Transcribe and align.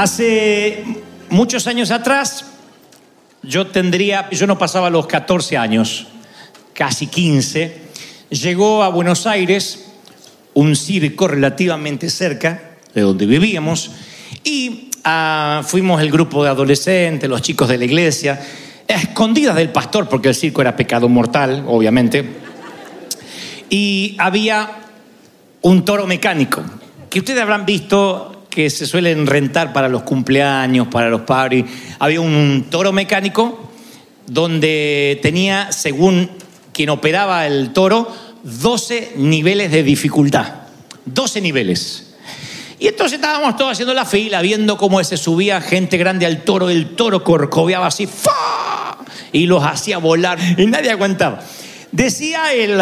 Hace 0.00 0.82
muchos 1.28 1.66
años 1.66 1.90
atrás, 1.90 2.46
yo 3.42 3.66
tendría, 3.66 4.30
yo 4.30 4.46
no 4.46 4.56
pasaba 4.56 4.88
los 4.88 5.06
14 5.06 5.58
años, 5.58 6.06
casi 6.72 7.06
15, 7.06 7.76
llegó 8.30 8.82
a 8.82 8.88
Buenos 8.88 9.26
Aires 9.26 9.88
un 10.54 10.74
circo 10.74 11.28
relativamente 11.28 12.08
cerca 12.08 12.78
de 12.94 13.02
donde 13.02 13.26
vivíamos 13.26 13.90
y 14.42 14.88
ah, 15.04 15.60
fuimos 15.66 16.00
el 16.00 16.10
grupo 16.10 16.44
de 16.44 16.48
adolescentes, 16.48 17.28
los 17.28 17.42
chicos 17.42 17.68
de 17.68 17.76
la 17.76 17.84
iglesia, 17.84 18.40
escondidas 18.88 19.54
del 19.54 19.68
pastor, 19.68 20.08
porque 20.08 20.30
el 20.30 20.34
circo 20.34 20.62
era 20.62 20.76
pecado 20.76 21.10
mortal, 21.10 21.64
obviamente, 21.68 22.26
y 23.68 24.16
había 24.18 24.78
un 25.60 25.84
toro 25.84 26.06
mecánico, 26.06 26.64
que 27.10 27.18
ustedes 27.18 27.42
habrán 27.42 27.66
visto 27.66 28.39
que 28.50 28.68
se 28.68 28.86
suelen 28.86 29.26
rentar 29.26 29.72
para 29.72 29.88
los 29.88 30.02
cumpleaños, 30.02 30.88
para 30.88 31.08
los 31.08 31.22
parties. 31.22 31.64
Había 31.98 32.20
un 32.20 32.66
toro 32.68 32.92
mecánico 32.92 33.70
donde 34.26 35.18
tenía, 35.22 35.72
según 35.72 36.30
quien 36.72 36.90
operaba 36.90 37.46
el 37.46 37.72
toro, 37.72 38.12
12 38.42 39.12
niveles 39.16 39.70
de 39.70 39.82
dificultad. 39.82 40.54
12 41.06 41.40
niveles. 41.40 42.14
Y 42.78 42.88
entonces 42.88 43.18
estábamos 43.18 43.56
todos 43.56 43.72
haciendo 43.72 43.92
la 43.94 44.04
fila, 44.04 44.40
viendo 44.40 44.76
cómo 44.76 45.02
se 45.04 45.16
subía 45.16 45.60
gente 45.60 45.96
grande 45.98 46.26
al 46.26 46.42
toro, 46.44 46.70
el 46.70 46.96
toro 46.96 47.22
corcoveaba 47.22 47.86
así, 47.86 48.06
¡fa! 48.06 48.96
y 49.32 49.46
los 49.46 49.62
hacía 49.62 49.98
volar, 49.98 50.38
y 50.58 50.66
nadie 50.66 50.90
aguantaba. 50.90 51.40
Decía 51.92 52.52
el, 52.54 52.80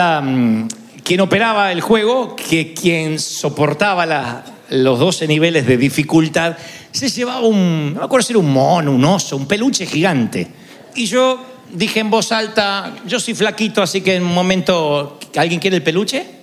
quien 1.03 1.21
operaba 1.21 1.73
el 1.73 1.81
juego 1.81 2.37
que 2.37 2.75
quien 2.75 3.19
soportaba 3.19 4.07
la- 4.07 4.45
los 4.71 4.99
12 4.99 5.27
niveles 5.27 5.67
de 5.67 5.77
dificultad 5.77 6.57
se 6.93 7.09
llevaba 7.09 7.47
un, 7.47 7.95
no 7.95 8.01
me 8.01 8.07
acuerdo 8.07 8.27
si 8.27 8.33
era 8.33 8.41
un 8.41 8.53
mono, 8.53 8.93
un 8.93 9.05
oso, 9.05 9.37
un 9.37 9.47
peluche 9.47 9.87
gigante. 9.87 10.49
Y 10.95 11.07
yo 11.07 11.45
dije 11.73 12.01
en 12.01 12.11
voz 12.11 12.33
alta, 12.33 12.97
yo 13.07 13.21
soy 13.21 13.35
flaquito, 13.35 13.83
así 13.83 14.01
que 14.01 14.17
en 14.17 14.25
un 14.25 14.35
momento, 14.35 15.19
¿alguien 15.37 15.61
quiere 15.61 15.77
el 15.77 15.83
peluche? 15.83 16.25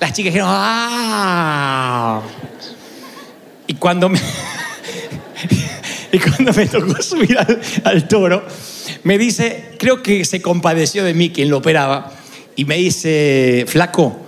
Las 0.00 0.12
chicas 0.12 0.32
dijeron, 0.32 0.48
¡ah! 0.50 2.22
Y 3.66 3.74
cuando 3.74 4.08
me, 4.08 4.18
y 6.12 6.18
cuando 6.18 6.52
me 6.52 6.66
tocó 6.66 7.02
subir 7.02 7.38
al, 7.38 7.60
al 7.84 8.08
toro, 8.08 8.46
me 9.02 9.18
dice, 9.18 9.74
creo 9.78 10.02
que 10.02 10.24
se 10.24 10.40
compadeció 10.40 11.04
de 11.04 11.14
mí 11.14 11.30
quien 11.30 11.50
lo 11.50 11.58
operaba, 11.58 12.12
y 12.56 12.66
me 12.66 12.76
dice, 12.76 13.64
flaco, 13.66 14.23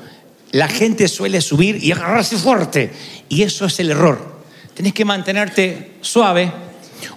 la 0.53 0.69
gente 0.69 1.09
suele 1.09 1.41
subir 1.41 1.83
y 1.83 1.93
agarrarse 1.93 2.37
fuerte, 2.37 2.93
y 3.29 3.43
eso 3.43 3.67
es 3.67 3.79
el 3.81 3.91
error. 3.91 4.37
Tenés 4.75 4.93
que 4.93 5.05
mantenerte 5.05 5.93
suave. 6.01 6.51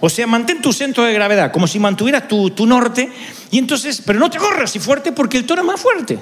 O 0.00 0.10
sea, 0.10 0.26
mantén 0.26 0.60
tu 0.60 0.72
centro 0.72 1.04
de 1.04 1.12
gravedad, 1.12 1.50
como 1.52 1.66
si 1.66 1.78
mantuvieras 1.78 2.28
tu, 2.28 2.50
tu 2.50 2.66
norte, 2.66 3.08
y 3.50 3.58
entonces, 3.58 4.02
pero 4.04 4.18
no 4.18 4.28
te 4.30 4.38
agarres 4.38 4.64
así 4.70 4.78
fuerte 4.78 5.12
porque 5.12 5.38
el 5.38 5.46
toro 5.46 5.62
es 5.62 5.66
más 5.66 5.80
fuerte. 5.80 6.18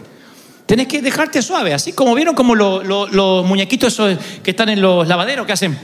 Tenés 0.66 0.86
que 0.86 1.00
dejarte 1.02 1.41
suave, 1.42 1.72
así 1.74 1.92
como 1.92 2.14
vieron 2.14 2.34
como 2.34 2.54
lo- 2.54 2.82
lo- 2.84 3.06
los 3.08 3.44
muñequitos 3.46 3.92
esos 3.94 4.16
que 4.42 4.50
están 4.50 4.69
en 4.69 4.80
los 4.82 5.08
lavaderos 5.08 5.46
que 5.46 5.52
hacen. 5.52 5.76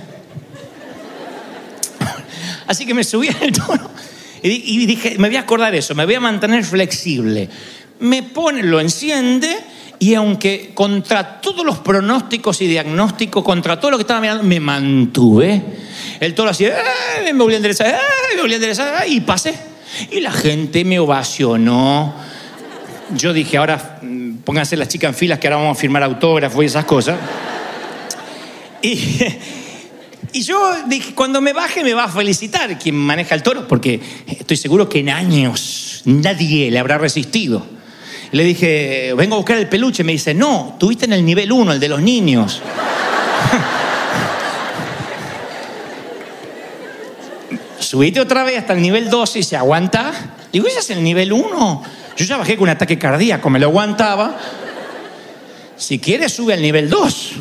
Así 2.66 2.86
que 2.86 2.94
me 2.94 3.04
subí 3.04 3.28
al 3.28 3.52
toro 3.52 3.91
y, 4.42 4.82
y 4.82 4.86
dije, 4.86 5.16
me 5.18 5.28
voy 5.28 5.36
a 5.36 5.41
acordar 5.41 5.74
eso, 5.74 5.94
me 5.94 6.04
voy 6.04 6.14
a 6.14 6.20
mantener 6.20 6.64
flexible. 6.64 7.48
Me 8.00 8.22
pone, 8.22 8.62
lo 8.62 8.80
enciende 8.80 9.56
y 9.99 10.15
aunque 10.15 10.72
contra 10.75 11.41
todos 11.41 11.65
los 11.65 11.78
pronósticos 11.78 12.60
y 12.60 12.66
diagnósticos, 12.66 13.44
contra 13.44 13.78
todo 13.78 13.93
lo 13.93 13.97
que 13.97 14.03
estaba 14.03 14.21
mirando, 14.21 14.43
me 14.43 14.60
mantuve. 14.60 15.62
El 16.21 16.34
toro 16.34 16.50
así, 16.50 16.66
me 17.25 17.32
volví 17.32 17.55
a 17.55 17.56
enderezar, 17.56 17.99
me 18.34 18.41
volví 18.41 18.53
a 18.53 18.56
enderezar 18.56 19.09
y 19.09 19.21
pasé. 19.21 19.54
Y 20.10 20.21
la 20.21 20.33
gente 20.33 20.84
me 20.84 20.99
ovacionó. 20.99 22.15
Yo 23.16 23.33
dije, 23.33 23.56
ahora 23.56 23.99
mm, 24.03 24.38
pónganse 24.38 24.77
las 24.77 24.88
chicas 24.88 25.10
en 25.10 25.15
filas 25.15 25.38
que 25.38 25.47
ahora 25.47 25.59
vamos 25.59 25.77
a 25.78 25.81
firmar 25.81 26.03
autógrafos 26.03 26.62
y 26.62 26.66
esas 26.66 26.84
cosas. 26.84 27.19
Y, 28.83 28.99
y 30.33 30.43
yo 30.43 30.59
dije, 30.87 31.15
cuando 31.15 31.41
me 31.41 31.53
baje 31.53 31.84
me 31.84 31.94
va 31.94 32.04
a 32.04 32.09
felicitar 32.09 32.77
quien 32.78 32.97
maneja 32.97 33.34
el 33.34 33.43
toro, 33.43 33.69
porque 33.69 34.00
estoy 34.27 34.56
seguro 34.56 34.88
que 34.88 34.99
en 35.00 35.10
años 35.10 36.03
nadie 36.04 36.71
le 36.71 36.78
habrá 36.78 36.99
resistido. 36.99 37.73
Le 38.34 38.43
dije, 38.43 39.15
vengo 39.17 39.37
a 39.37 39.39
buscar 39.39 39.56
el 39.59 39.69
peluche. 39.69 40.03
Me 40.03 40.11
dice, 40.11 40.34
no, 40.34 40.75
tuviste 40.77 41.05
en 41.05 41.12
el 41.12 41.25
nivel 41.25 41.53
1, 41.53 41.75
el 41.75 41.78
de 41.78 41.89
los 41.89 42.03
niños. 42.03 42.61
Subite 47.78 48.21
otra 48.21 48.43
vez 48.43 48.59
hasta 48.59 48.72
el 48.72 48.83
nivel 48.83 49.09
2 49.09 49.37
y 49.37 49.45
se 49.45 49.56
aguanta. 49.56 50.11
Digo, 50.53 50.67
ese 50.67 50.81
es 50.81 50.91
el 50.91 51.05
nivel 51.05 51.33
1. 51.33 51.83
Yo 52.17 52.25
ya 52.25 52.37
bajé 52.37 52.56
con 52.56 52.65
un 52.65 52.71
ataque 52.71 52.99
cardíaco, 52.99 53.49
me 53.50 53.61
lo 53.61 53.69
aguantaba. 53.69 54.37
Si 55.77 56.01
quieres, 56.01 56.33
sube 56.33 56.55
al 56.55 56.62
nivel 56.62 56.91
2. 56.91 57.33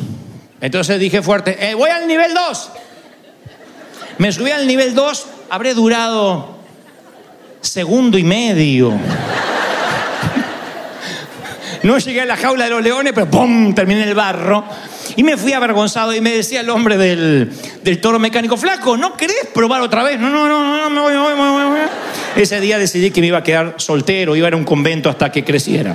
Entonces 0.60 1.00
dije 1.00 1.22
fuerte, 1.22 1.70
"Eh, 1.70 1.74
voy 1.74 1.90
al 1.90 2.06
nivel 2.06 2.32
2. 2.32 2.70
Me 4.18 4.30
subí 4.30 4.52
al 4.52 4.68
nivel 4.68 4.94
2, 4.94 5.26
habré 5.50 5.74
durado 5.74 6.54
segundo 7.62 8.16
y 8.16 8.22
medio. 8.22 8.92
No 11.84 11.98
llegué 11.98 12.22
a 12.22 12.24
la 12.24 12.38
jaula 12.38 12.64
de 12.64 12.70
los 12.70 12.82
leones, 12.82 13.12
pero 13.14 13.30
¡pum! 13.30 13.74
terminé 13.74 14.04
en 14.04 14.08
el 14.08 14.14
barro. 14.14 14.64
Y 15.16 15.22
me 15.22 15.36
fui 15.36 15.52
avergonzado 15.52 16.14
y 16.14 16.20
me 16.22 16.30
decía 16.30 16.62
el 16.62 16.70
hombre 16.70 16.96
del, 16.96 18.00
toro 18.00 18.18
mecánico, 18.18 18.56
flaco, 18.56 18.96
¿no 18.96 19.18
querés 19.18 19.48
probar 19.52 19.82
otra 19.82 20.02
vez? 20.02 20.18
No, 20.18 20.30
no, 20.30 20.48
no, 20.48 20.88
no, 20.88 20.90
me 20.90 21.00
voy, 21.00 21.12
me 21.12 21.34
voy, 21.34 21.34
me 21.36 21.64
voy. 21.66 21.78
Ese 22.36 22.58
día 22.62 22.78
decidí 22.78 23.10
que 23.10 23.20
me 23.20 23.26
iba 23.26 23.36
a 23.36 23.42
quedar 23.42 23.74
soltero, 23.76 24.34
iba 24.34 24.46
a 24.46 24.48
ir 24.48 24.54
a 24.54 24.56
un 24.56 24.64
convento 24.64 25.10
hasta 25.10 25.30
que 25.30 25.44
creciera. 25.44 25.94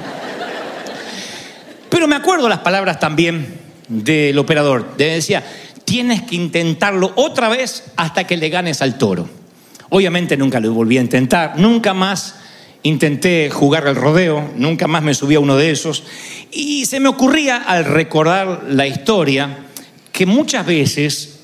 Pero 1.90 2.08
me 2.08 2.16
acuerdo 2.16 2.48
las 2.48 2.60
palabras 2.60 3.00
también 3.00 3.56
del 3.88 4.38
operador. 4.38 4.94
Le 4.96 5.06
decía, 5.16 5.44
tienes 5.86 6.22
que 6.22 6.36
intentarlo 6.36 7.14
otra 7.16 7.50
vez 7.50 7.86
hasta 7.96 8.26
que 8.28 8.38
le 8.38 8.50
ganes 8.50 8.84
al 8.84 9.00
toro. 9.00 9.28
Obviamente 9.90 10.38
nunca 10.38 10.60
lo 10.60 10.72
volví 10.72 11.00
a 11.00 11.02
intentar, 11.02 11.58
nunca 11.58 11.96
más 11.96 12.36
intenté 12.84 13.50
jugar 13.50 13.88
al 13.88 13.96
rodeo, 13.96 14.52
nunca 14.56 14.88
más 14.88 15.04
me 15.04 15.14
subí 15.14 15.36
a 15.36 15.40
uno 15.40 15.58
de 15.58 15.72
esos. 15.72 16.04
Y 16.52 16.86
se 16.86 17.00
me 17.00 17.10
ocurría 17.10 17.58
al 17.58 17.86
recordar 17.86 18.66
la 18.68 18.88
historia 18.88 19.66
que 20.12 20.26
muchas 20.26 20.66
veces 20.66 21.40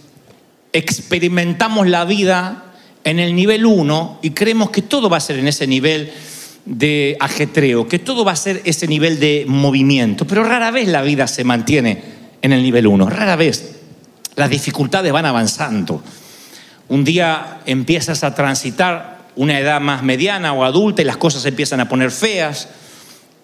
experimentamos 0.73 1.87
la 1.87 2.05
vida 2.05 2.65
en 3.03 3.19
el 3.19 3.35
nivel 3.35 3.65
1 3.65 4.19
y 4.21 4.31
creemos 4.31 4.71
que 4.71 4.81
todo 4.81 5.09
va 5.09 5.17
a 5.17 5.21
ser 5.21 5.39
en 5.39 5.47
ese 5.47 5.67
nivel 5.67 6.11
de 6.65 7.15
ajetreo, 7.19 7.87
que 7.87 7.99
todo 7.99 8.25
va 8.25 8.31
a 8.31 8.35
ser 8.35 8.61
ese 8.65 8.87
nivel 8.87 9.19
de 9.19 9.45
movimiento, 9.47 10.25
pero 10.25 10.43
rara 10.43 10.71
vez 10.71 10.87
la 10.87 11.03
vida 11.03 11.27
se 11.27 11.43
mantiene 11.43 12.01
en 12.41 12.51
el 12.51 12.63
nivel 12.63 12.87
1, 12.87 13.09
rara 13.09 13.35
vez 13.35 13.75
las 14.35 14.49
dificultades 14.49 15.13
van 15.13 15.25
avanzando. 15.25 16.03
Un 16.89 17.03
día 17.03 17.61
empiezas 17.65 18.23
a 18.23 18.35
transitar 18.35 19.14
una 19.35 19.59
edad 19.59 19.81
más 19.81 20.03
mediana 20.03 20.53
o 20.53 20.63
adulta 20.63 21.01
y 21.01 21.05
las 21.05 21.17
cosas 21.17 21.41
se 21.41 21.49
empiezan 21.49 21.79
a 21.79 21.89
poner 21.89 22.11
feas, 22.11 22.69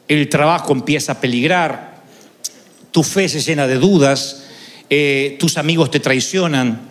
el 0.07 0.29
trabajo 0.29 0.73
empieza 0.73 1.13
a 1.13 1.21
peligrar, 1.21 2.01
tu 2.91 3.03
fe 3.03 3.29
se 3.29 3.41
llena 3.41 3.67
de 3.67 3.75
dudas, 3.75 4.43
eh, 4.89 5.37
tus 5.39 5.57
amigos 5.57 5.91
te 5.91 5.99
traicionan, 5.99 6.81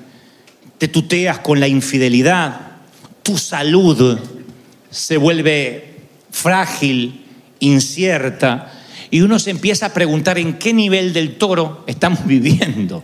te 0.79 0.88
tuteas 0.88 1.41
con 1.41 1.61
la 1.61 1.69
infidelidad, 1.69 2.61
tu 3.23 3.37
salud 3.37 4.19
se 4.91 5.17
vuelve 5.17 5.97
frágil, 6.31 7.26
incierta, 7.61 8.73
y 9.11 9.20
uno 9.20 9.38
se 9.38 9.50
empieza 9.50 9.87
a 9.87 9.94
preguntar 9.94 10.38
en 10.38 10.55
qué 10.55 10.73
nivel 10.73 11.12
del 11.12 11.37
toro 11.37 11.85
estamos 11.87 12.20
viviendo. 12.26 13.02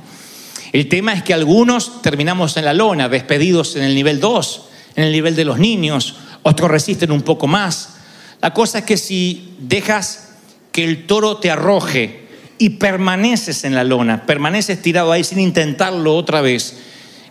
El 0.73 0.89
tema 0.89 1.13
es 1.13 1.23
que 1.23 1.35
algunos 1.35 2.03
terminamos 2.03 2.57
en 2.57 2.65
la 2.65 2.75
lona, 2.75 3.09
despedidos 3.09 3.77
en 3.77 3.83
el 3.83 3.95
nivel 3.95 4.21
2, 4.21 4.63
en 4.97 5.05
el 5.05 5.13
nivel 5.13 5.37
de 5.37 5.45
los 5.45 5.59
niños, 5.59 6.17
otros 6.43 6.71
resisten 6.71 7.13
un 7.13 7.23
poco 7.23 7.47
más. 7.47 7.97
La 8.41 8.53
cosa 8.53 8.79
es 8.79 8.85
que 8.85 8.97
si 8.97 9.55
dejas 9.59 10.31
que 10.73 10.85
el 10.85 11.07
toro 11.07 11.37
te 11.37 11.51
arroje 11.51 12.27
y 12.59 12.71
permaneces 12.71 13.65
en 13.65 13.75
la 13.75 13.85
lona, 13.85 14.25
permaneces 14.25 14.81
tirado 14.81 15.13
ahí 15.13 15.23
sin 15.23 15.39
intentarlo 15.39 16.17
otra 16.17 16.41
vez, 16.41 16.79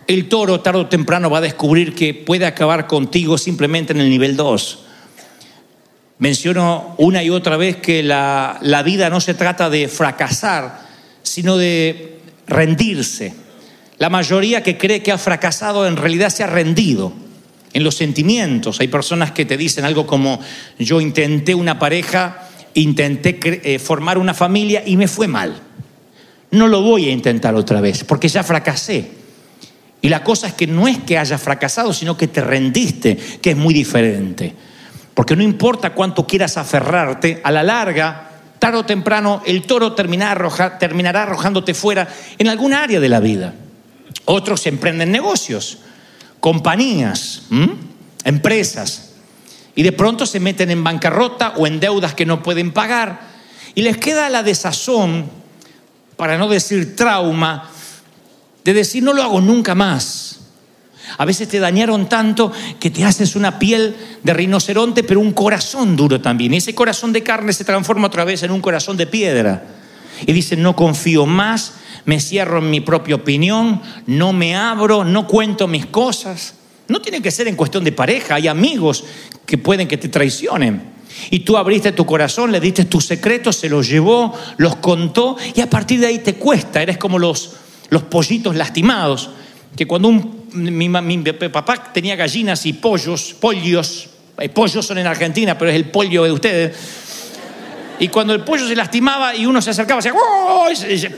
el 0.06 0.28
toro 0.28 0.60
tarde 0.60 0.80
o 0.80 0.86
temprano 0.86 1.28
va 1.28 1.38
a 1.38 1.42
descubrir 1.42 1.94
que 1.94 2.14
puede 2.14 2.46
acabar 2.46 2.86
contigo 2.86 3.36
simplemente 3.36 3.92
en 3.92 4.00
el 4.00 4.08
nivel 4.08 4.36
2. 4.36 4.78
Menciono 6.18 6.94
una 6.98 7.22
y 7.24 7.30
otra 7.30 7.56
vez 7.56 7.76
que 7.76 8.02
la, 8.02 8.58
la 8.62 8.82
vida 8.84 9.10
no 9.10 9.20
se 9.20 9.34
trata 9.34 9.68
de 9.68 9.88
fracasar, 9.88 10.86
sino 11.22 11.56
de 11.56 12.20
rendirse. 12.46 13.34
La 13.98 14.08
mayoría 14.08 14.62
que 14.62 14.78
cree 14.78 15.02
que 15.02 15.10
ha 15.10 15.18
fracasado 15.18 15.86
en 15.86 15.96
realidad 15.96 16.30
se 16.30 16.44
ha 16.44 16.46
rendido 16.46 17.25
en 17.76 17.84
los 17.84 17.94
sentimientos. 17.94 18.80
Hay 18.80 18.88
personas 18.88 19.32
que 19.32 19.44
te 19.44 19.58
dicen 19.58 19.84
algo 19.84 20.06
como 20.06 20.40
yo 20.78 20.98
intenté 20.98 21.54
una 21.54 21.78
pareja, 21.78 22.48
intenté 22.72 23.38
eh, 23.42 23.78
formar 23.78 24.16
una 24.16 24.32
familia 24.32 24.82
y 24.86 24.96
me 24.96 25.06
fue 25.08 25.28
mal. 25.28 25.60
No 26.52 26.68
lo 26.68 26.80
voy 26.80 27.10
a 27.10 27.12
intentar 27.12 27.54
otra 27.54 27.82
vez 27.82 28.02
porque 28.02 28.28
ya 28.28 28.42
fracasé. 28.42 29.10
Y 30.00 30.08
la 30.08 30.24
cosa 30.24 30.46
es 30.46 30.54
que 30.54 30.66
no 30.66 30.88
es 30.88 31.00
que 31.00 31.18
hayas 31.18 31.42
fracasado, 31.42 31.92
sino 31.92 32.16
que 32.16 32.28
te 32.28 32.40
rendiste, 32.40 33.14
que 33.42 33.50
es 33.50 33.56
muy 33.58 33.74
diferente. 33.74 34.54
Porque 35.12 35.36
no 35.36 35.42
importa 35.42 35.90
cuánto 35.90 36.26
quieras 36.26 36.56
aferrarte, 36.56 37.42
a 37.44 37.52
la 37.52 37.62
larga, 37.62 38.30
tarde 38.58 38.78
o 38.78 38.86
temprano, 38.86 39.42
el 39.44 39.64
toro 39.64 39.92
terminará, 39.92 40.78
terminará 40.78 41.24
arrojándote 41.24 41.74
fuera 41.74 42.08
en 42.38 42.48
algún 42.48 42.72
área 42.72 43.00
de 43.00 43.08
la 43.10 43.20
vida. 43.20 43.52
Otros 44.24 44.66
emprenden 44.66 45.12
negocios, 45.12 45.80
compañías, 46.46 47.42
empresas, 48.22 49.14
y 49.74 49.82
de 49.82 49.90
pronto 49.90 50.26
se 50.26 50.38
meten 50.38 50.70
en 50.70 50.84
bancarrota 50.84 51.54
o 51.56 51.66
en 51.66 51.80
deudas 51.80 52.14
que 52.14 52.24
no 52.24 52.40
pueden 52.40 52.70
pagar, 52.70 53.18
y 53.74 53.82
les 53.82 53.96
queda 53.96 54.30
la 54.30 54.44
desazón, 54.44 55.28
para 56.16 56.38
no 56.38 56.48
decir 56.48 56.94
trauma, 56.94 57.68
de 58.62 58.74
decir 58.74 59.02
no 59.02 59.12
lo 59.12 59.24
hago 59.24 59.40
nunca 59.40 59.74
más. 59.74 60.38
A 61.18 61.24
veces 61.24 61.48
te 61.48 61.58
dañaron 61.58 62.08
tanto 62.08 62.52
que 62.78 62.90
te 62.90 63.04
haces 63.04 63.34
una 63.34 63.58
piel 63.58 63.96
de 64.22 64.32
rinoceronte, 64.32 65.02
pero 65.02 65.18
un 65.18 65.32
corazón 65.32 65.96
duro 65.96 66.20
también. 66.20 66.54
Y 66.54 66.58
ese 66.58 66.76
corazón 66.76 67.12
de 67.12 67.24
carne 67.24 67.52
se 67.52 67.64
transforma 67.64 68.06
otra 68.06 68.22
vez 68.24 68.44
en 68.44 68.52
un 68.52 68.60
corazón 68.60 68.96
de 68.96 69.08
piedra. 69.08 69.64
Y 70.24 70.32
dicen, 70.32 70.62
no 70.62 70.74
confío 70.76 71.26
más, 71.26 71.74
me 72.04 72.20
cierro 72.20 72.58
en 72.58 72.70
mi 72.70 72.80
propia 72.80 73.16
opinión, 73.16 73.82
no 74.06 74.32
me 74.32 74.56
abro, 74.56 75.04
no 75.04 75.26
cuento 75.26 75.66
mis 75.66 75.86
cosas. 75.86 76.54
No 76.88 77.00
tiene 77.02 77.20
que 77.20 77.30
ser 77.30 77.48
en 77.48 77.56
cuestión 77.56 77.84
de 77.84 77.92
pareja, 77.92 78.36
hay 78.36 78.48
amigos 78.48 79.04
que 79.44 79.58
pueden 79.58 79.88
que 79.88 79.96
te 79.96 80.08
traicionen. 80.08 80.94
Y 81.30 81.40
tú 81.40 81.56
abriste 81.56 81.92
tu 81.92 82.06
corazón, 82.06 82.52
le 82.52 82.60
diste 82.60 82.84
tus 82.84 83.06
secretos, 83.06 83.56
se 83.56 83.68
los 83.68 83.88
llevó, 83.88 84.32
los 84.58 84.76
contó 84.76 85.36
y 85.54 85.60
a 85.60 85.70
partir 85.70 86.00
de 86.00 86.06
ahí 86.06 86.18
te 86.18 86.34
cuesta. 86.34 86.82
Eres 86.82 86.98
como 86.98 87.18
los, 87.18 87.52
los 87.90 88.02
pollitos 88.04 88.54
lastimados, 88.54 89.30
que 89.74 89.86
cuando 89.86 90.08
un, 90.08 90.46
mi, 90.52 90.88
mi 90.88 91.18
papá 91.22 91.92
tenía 91.92 92.16
gallinas 92.16 92.66
y 92.66 92.74
pollos, 92.74 93.34
pollos, 93.40 94.08
eh, 94.38 94.48
pollos 94.48 94.86
son 94.86 94.98
en 94.98 95.06
Argentina, 95.06 95.56
pero 95.58 95.70
es 95.70 95.76
el 95.76 95.90
pollo 95.90 96.24
de 96.24 96.32
ustedes 96.32 96.76
y 97.98 98.08
cuando 98.08 98.34
el 98.34 98.42
pollo 98.42 98.66
se 98.66 98.76
lastimaba 98.76 99.34
y 99.34 99.46
uno 99.46 99.60
se 99.62 99.70
acercaba, 99.70 100.00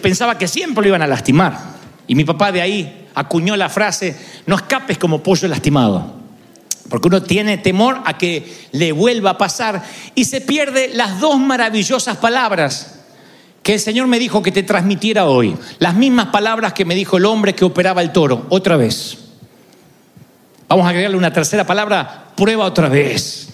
pensaba 0.03 0.39
que 0.39 0.49
siempre 0.49 0.83
lo 0.83 0.89
iban 0.89 1.03
a 1.03 1.07
lastimar. 1.07 1.59
Y 2.07 2.15
mi 2.15 2.25
papá 2.25 2.53
de 2.53 2.63
ahí 2.63 3.09
acuñó 3.15 3.57
la 3.57 3.69
frase, 3.69 4.17
no 4.47 4.57
escapes 4.57 4.99
como 4.99 5.23
pollo 5.23 5.49
lastimado. 5.49 6.19
Porque 6.89 7.09
uno 7.09 7.23
tiene 7.23 7.59
temor 7.59 8.01
a 8.05 8.17
que 8.17 8.69
le 8.73 8.93
vuelva 8.93 9.31
a 9.31 9.39
pasar 9.39 9.83
y 10.15 10.25
se 10.25 10.41
pierde 10.41 10.91
las 10.95 11.21
dos 11.21 11.39
maravillosas 11.39 12.17
palabras 12.17 13.01
que 13.63 13.75
el 13.75 13.81
Señor 13.81 14.07
me 14.07 14.19
dijo 14.19 14.43
que 14.43 14.53
te 14.53 14.63
transmitiera 14.63 15.27
hoy. 15.27 15.55
Las 15.79 15.95
mismas 15.95 16.29
palabras 16.29 16.73
que 16.73 16.87
me 16.87 16.95
dijo 16.95 17.19
el 17.19 17.27
hombre 17.27 17.55
que 17.55 17.67
operaba 17.67 18.01
el 18.01 18.13
toro, 18.13 18.47
otra 18.49 18.79
vez. 18.79 19.19
Vamos 20.69 20.87
a 20.87 20.91
agregarle 20.91 21.17
una 21.17 21.33
tercera 21.33 21.67
palabra, 21.67 22.29
prueba 22.35 22.65
otra 22.65 22.89
vez. 22.89 23.49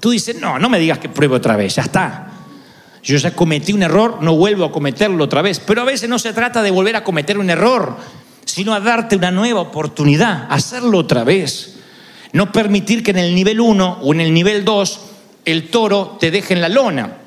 Tú 0.00 0.10
dices, 0.10 0.38
no, 0.38 0.58
no 0.58 0.68
me 0.68 0.78
digas 0.78 0.98
que 0.98 1.08
pruebe 1.08 1.36
otra 1.36 1.56
vez, 1.56 1.76
ya 1.76 1.82
está. 1.82 2.33
Yo 3.04 3.18
ya 3.18 3.36
cometí 3.36 3.74
un 3.74 3.82
error, 3.82 4.22
no 4.22 4.34
vuelvo 4.34 4.64
a 4.64 4.72
cometerlo 4.72 5.24
otra 5.24 5.42
vez. 5.42 5.60
Pero 5.60 5.82
a 5.82 5.84
veces 5.84 6.08
no 6.08 6.18
se 6.18 6.32
trata 6.32 6.62
de 6.62 6.70
volver 6.70 6.96
a 6.96 7.04
cometer 7.04 7.36
un 7.36 7.50
error, 7.50 7.96
sino 8.46 8.72
a 8.72 8.80
darte 8.80 9.14
una 9.14 9.30
nueva 9.30 9.60
oportunidad, 9.60 10.46
hacerlo 10.48 10.98
otra 10.98 11.22
vez. 11.22 11.76
No 12.32 12.50
permitir 12.50 13.02
que 13.02 13.10
en 13.10 13.18
el 13.18 13.34
nivel 13.34 13.60
1 13.60 13.98
o 14.02 14.14
en 14.14 14.22
el 14.22 14.32
nivel 14.32 14.64
2 14.64 15.00
el 15.44 15.68
toro 15.68 16.16
te 16.18 16.30
deje 16.30 16.54
en 16.54 16.62
la 16.62 16.70
lona. 16.70 17.18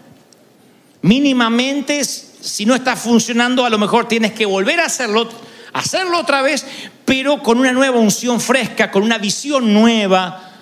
Mínimamente, 1.03 2.03
si 2.03 2.65
no 2.65 2.73
está 2.73 2.95
funcionando, 2.95 3.63
a 3.63 3.69
lo 3.69 3.77
mejor 3.77 4.07
tienes 4.07 4.31
que 4.31 4.47
volver 4.47 4.79
a 4.79 4.87
hacerlo, 4.87 5.29
hacerlo 5.73 6.19
otra 6.19 6.41
vez, 6.41 6.65
pero 7.05 7.43
con 7.43 7.59
una 7.59 7.71
nueva 7.71 7.99
unción 7.99 8.41
fresca, 8.41 8.89
con 8.89 9.03
una 9.03 9.19
visión 9.19 9.71
nueva. 9.71 10.53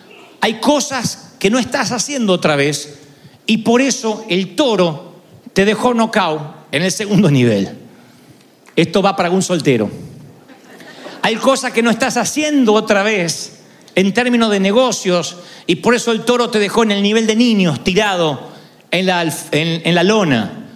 Hay 0.42 0.60
cosas 0.60 1.36
que 1.40 1.50
no 1.50 1.58
estás 1.58 1.94
haciendo 1.94 2.34
otra 2.34 2.58
vez 2.58 3.05
y 3.46 3.58
por 3.60 3.82
eso 3.82 4.26
el 4.30 4.56
toro 4.56 5.16
te 5.54 5.66
dejó 5.66 5.94
knockout 5.94 6.42
en 6.72 6.84
el 6.84 6.92
segundo 6.92 7.30
nivel. 7.30 7.70
Esto 8.76 9.02
va 9.02 9.16
para 9.16 9.30
un 9.30 9.42
soltero. 9.42 9.90
Hay 11.22 11.36
cosas 11.38 11.72
que 11.72 11.82
no 11.82 11.90
estás 11.90 12.18
haciendo 12.18 12.74
otra 12.74 13.04
vez 13.04 13.60
en 13.96 14.14
términos 14.14 14.52
de 14.52 14.60
negocios 14.60 15.38
y 15.66 15.78
por 15.78 15.96
eso 15.96 16.12
el 16.12 16.26
toro 16.26 16.50
te 16.50 16.60
dejó 16.60 16.84
en 16.84 16.92
el 16.92 17.02
nivel 17.02 17.26
de 17.26 17.36
niños 17.36 17.84
tirado 17.84 18.50
en 18.92 19.06
la, 19.06 19.34
en 19.52 19.96
la 19.96 20.04
lona. 20.04 20.68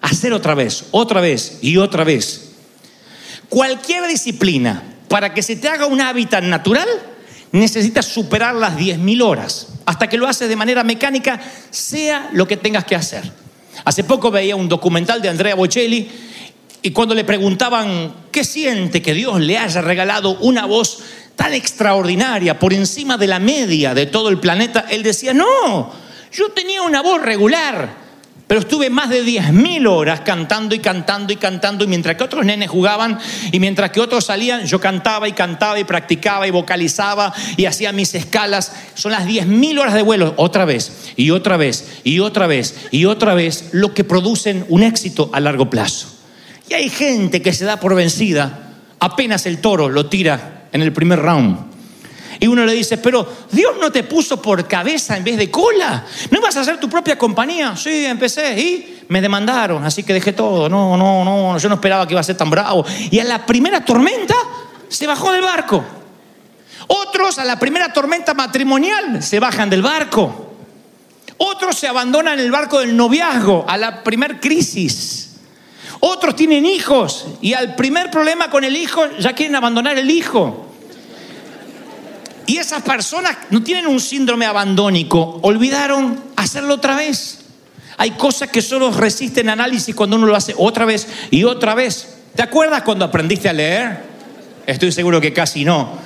Hacer 0.00 0.32
otra 0.32 0.54
vez, 0.54 0.84
otra 0.92 1.20
vez 1.20 1.58
y 1.60 1.76
otra 1.76 2.04
vez. 2.04 2.52
Cualquier 3.48 4.06
disciplina 4.06 4.82
para 5.08 5.34
que 5.34 5.42
se 5.42 5.56
te 5.56 5.68
haga 5.68 5.86
un 5.86 6.00
hábitat 6.00 6.44
natural 6.44 6.88
necesitas 7.50 8.06
superar 8.06 8.54
las 8.54 8.76
10.000 8.76 9.22
horas 9.22 9.77
hasta 9.88 10.06
que 10.06 10.18
lo 10.18 10.28
haces 10.28 10.50
de 10.50 10.54
manera 10.54 10.84
mecánica, 10.84 11.40
sea 11.70 12.28
lo 12.34 12.46
que 12.46 12.58
tengas 12.58 12.84
que 12.84 12.94
hacer. 12.94 13.22
Hace 13.86 14.04
poco 14.04 14.30
veía 14.30 14.54
un 14.54 14.68
documental 14.68 15.22
de 15.22 15.30
Andrea 15.30 15.54
Bocelli 15.54 16.10
y 16.82 16.90
cuando 16.90 17.14
le 17.14 17.24
preguntaban 17.24 18.12
qué 18.30 18.44
siente 18.44 19.00
que 19.00 19.14
Dios 19.14 19.40
le 19.40 19.56
haya 19.56 19.80
regalado 19.80 20.36
una 20.40 20.66
voz 20.66 20.98
tan 21.36 21.54
extraordinaria 21.54 22.58
por 22.58 22.74
encima 22.74 23.16
de 23.16 23.28
la 23.28 23.38
media 23.38 23.94
de 23.94 24.04
todo 24.04 24.28
el 24.28 24.38
planeta, 24.38 24.84
él 24.90 25.02
decía, 25.02 25.32
no, 25.32 25.90
yo 26.32 26.50
tenía 26.50 26.82
una 26.82 27.00
voz 27.00 27.22
regular 27.22 28.07
pero 28.48 28.60
estuve 28.60 28.90
más 28.90 29.10
de 29.10 29.24
10.000 29.24 29.86
horas 29.86 30.22
cantando 30.22 30.74
y 30.74 30.80
cantando 30.80 31.32
y 31.32 31.36
cantando, 31.36 31.84
y 31.84 31.86
mientras 31.86 32.16
que 32.16 32.24
otros 32.24 32.44
nenes 32.44 32.68
jugaban 32.68 33.18
y 33.52 33.60
mientras 33.60 33.90
que 33.90 34.00
otros 34.00 34.24
salían, 34.24 34.64
yo 34.66 34.80
cantaba 34.80 35.28
y 35.28 35.32
cantaba 35.32 35.78
y 35.78 35.84
practicaba 35.84 36.48
y 36.48 36.50
vocalizaba 36.50 37.32
y 37.56 37.66
hacía 37.66 37.92
mis 37.92 38.14
escalas. 38.14 38.72
Son 38.94 39.12
las 39.12 39.26
10.000 39.26 39.78
horas 39.78 39.94
de 39.94 40.02
vuelo, 40.02 40.34
otra 40.38 40.64
vez 40.64 41.12
y 41.14 41.30
otra 41.30 41.56
vez 41.56 42.00
y 42.02 42.18
otra 42.18 42.46
vez 42.46 42.88
y 42.90 43.04
otra 43.04 43.34
vez, 43.34 43.68
lo 43.72 43.94
que 43.94 44.02
producen 44.02 44.64
un 44.68 44.82
éxito 44.82 45.30
a 45.32 45.40
largo 45.40 45.70
plazo. 45.70 46.08
Y 46.68 46.74
hay 46.74 46.88
gente 46.88 47.42
que 47.42 47.52
se 47.52 47.64
da 47.64 47.78
por 47.78 47.94
vencida 47.94 48.64
apenas 49.00 49.46
el 49.46 49.58
toro 49.58 49.88
lo 49.88 50.06
tira 50.06 50.68
en 50.72 50.82
el 50.82 50.92
primer 50.92 51.20
round. 51.20 51.67
Y 52.40 52.46
uno 52.46 52.64
le 52.64 52.72
dice, 52.72 52.98
pero 52.98 53.26
Dios 53.50 53.74
no 53.80 53.90
te 53.90 54.04
puso 54.04 54.40
por 54.40 54.66
cabeza 54.66 55.16
en 55.16 55.24
vez 55.24 55.36
de 55.36 55.50
cola. 55.50 56.04
¿No 56.30 56.40
vas 56.40 56.56
a 56.56 56.60
hacer 56.60 56.78
tu 56.78 56.88
propia 56.88 57.18
compañía? 57.18 57.76
Sí, 57.76 58.04
empecé 58.04 58.58
y 58.58 58.98
me 59.08 59.20
demandaron, 59.20 59.84
así 59.84 60.02
que 60.02 60.12
dejé 60.12 60.32
todo. 60.32 60.68
No, 60.68 60.96
no, 60.96 61.24
no, 61.24 61.58
yo 61.58 61.68
no 61.68 61.76
esperaba 61.76 62.06
que 62.06 62.14
iba 62.14 62.20
a 62.20 62.24
ser 62.24 62.36
tan 62.36 62.50
bravo. 62.50 62.84
Y 63.10 63.18
a 63.18 63.24
la 63.24 63.44
primera 63.44 63.84
tormenta 63.84 64.34
se 64.88 65.06
bajó 65.06 65.32
del 65.32 65.42
barco. 65.42 65.84
Otros 66.86 67.38
a 67.38 67.44
la 67.44 67.58
primera 67.58 67.92
tormenta 67.92 68.34
matrimonial 68.34 69.22
se 69.22 69.40
bajan 69.40 69.68
del 69.68 69.82
barco. 69.82 70.46
Otros 71.38 71.76
se 71.76 71.86
abandonan 71.86 72.38
el 72.38 72.50
barco 72.50 72.80
del 72.80 72.96
noviazgo 72.96 73.64
a 73.68 73.76
la 73.76 74.02
primer 74.02 74.40
crisis. 74.40 75.36
Otros 76.00 76.36
tienen 76.36 76.64
hijos 76.64 77.26
y 77.40 77.54
al 77.54 77.74
primer 77.74 78.10
problema 78.10 78.50
con 78.50 78.64
el 78.64 78.76
hijo 78.76 79.02
ya 79.18 79.32
quieren 79.32 79.56
abandonar 79.56 79.98
el 79.98 80.10
hijo. 80.10 80.67
Y 82.48 82.56
esas 82.56 82.80
personas 82.80 83.36
no 83.50 83.62
tienen 83.62 83.86
un 83.86 84.00
síndrome 84.00 84.46
abandónico, 84.46 85.38
olvidaron 85.42 86.18
hacerlo 86.34 86.76
otra 86.76 86.96
vez. 86.96 87.40
Hay 87.98 88.12
cosas 88.12 88.48
que 88.48 88.62
solo 88.62 88.90
resisten 88.90 89.50
análisis 89.50 89.94
cuando 89.94 90.16
uno 90.16 90.26
lo 90.26 90.34
hace 90.34 90.54
otra 90.56 90.86
vez 90.86 91.06
y 91.30 91.44
otra 91.44 91.74
vez. 91.74 92.20
¿Te 92.34 92.40
acuerdas 92.40 92.80
cuando 92.84 93.04
aprendiste 93.04 93.50
a 93.50 93.52
leer? 93.52 93.98
Estoy 94.66 94.92
seguro 94.92 95.20
que 95.20 95.34
casi 95.34 95.62
no. 95.62 95.98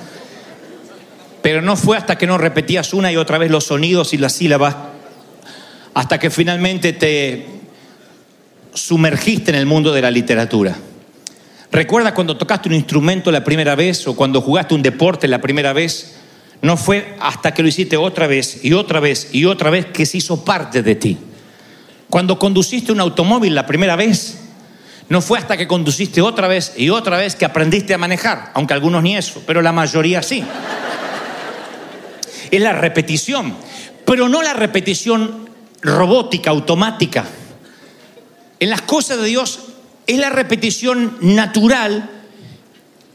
Pero 1.41 1.61
no 1.61 1.77
fue 1.77 1.95
hasta 1.95 2.17
que 2.17 2.27
no 2.27 2.37
repetías 2.37 2.93
una 2.93 3.09
y 3.09 3.15
otra 3.15 3.37
vez 3.37 3.49
los 3.49 3.63
sonidos 3.63 4.13
y 4.13 4.17
las 4.17 4.33
sílabas, 4.33 4.75
hasta 5.93 6.19
que 6.19 6.29
finalmente 6.29 6.91
te 6.91 7.47
sumergiste 8.73 9.51
en 9.51 9.55
el 9.55 9.65
mundo 9.65 9.93
de 9.93 10.01
la 10.01 10.11
literatura. 10.11 10.75
¿Recuerdas 11.71 12.11
cuando 12.11 12.35
tocaste 12.35 12.67
un 12.67 12.75
instrumento 12.75 13.31
la 13.31 13.45
primera 13.45 13.75
vez 13.75 14.05
o 14.09 14.15
cuando 14.17 14.41
jugaste 14.41 14.75
un 14.75 14.81
deporte 14.81 15.29
la 15.29 15.39
primera 15.39 15.71
vez? 15.71 16.17
No 16.63 16.77
fue 16.77 17.17
hasta 17.19 17.53
que 17.53 17.61
lo 17.61 17.67
hiciste 17.67 17.97
otra 17.97 18.25
vez 18.25 18.63
y 18.63 18.71
otra 18.71 19.01
vez 19.01 19.27
y 19.33 19.43
otra 19.43 19.69
vez 19.69 19.87
que 19.87 20.05
se 20.05 20.19
hizo 20.19 20.45
parte 20.45 20.81
de 20.81 20.95
ti. 20.95 21.17
Cuando 22.09 22.39
conduciste 22.39 22.93
un 22.93 23.01
automóvil 23.01 23.53
la 23.53 23.65
primera 23.65 23.97
vez, 23.97 24.39
no 25.09 25.21
fue 25.21 25.39
hasta 25.39 25.57
que 25.57 25.67
conduciste 25.67 26.21
otra 26.21 26.47
vez 26.47 26.71
y 26.77 26.89
otra 26.89 27.17
vez 27.17 27.35
que 27.35 27.43
aprendiste 27.43 27.93
a 27.93 27.97
manejar, 27.97 28.51
aunque 28.53 28.73
algunos 28.73 29.03
ni 29.03 29.17
eso, 29.17 29.43
pero 29.45 29.61
la 29.61 29.73
mayoría 29.73 30.23
sí. 30.23 30.41
Es 32.49 32.61
la 32.61 32.71
repetición, 32.71 33.57
pero 34.05 34.29
no 34.29 34.41
la 34.41 34.53
repetición 34.53 35.49
robótica, 35.81 36.51
automática. 36.51 37.25
En 38.61 38.69
las 38.69 38.83
cosas 38.83 39.17
de 39.17 39.25
Dios 39.25 39.59
es 40.07 40.17
la 40.17 40.29
repetición 40.29 41.17
natural 41.19 42.09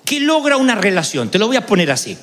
que 0.04 0.20
logra 0.20 0.58
una 0.58 0.74
relación. 0.74 1.30
Te 1.30 1.38
lo 1.38 1.46
voy 1.46 1.56
a 1.56 1.64
poner 1.64 1.90
así 1.90 2.18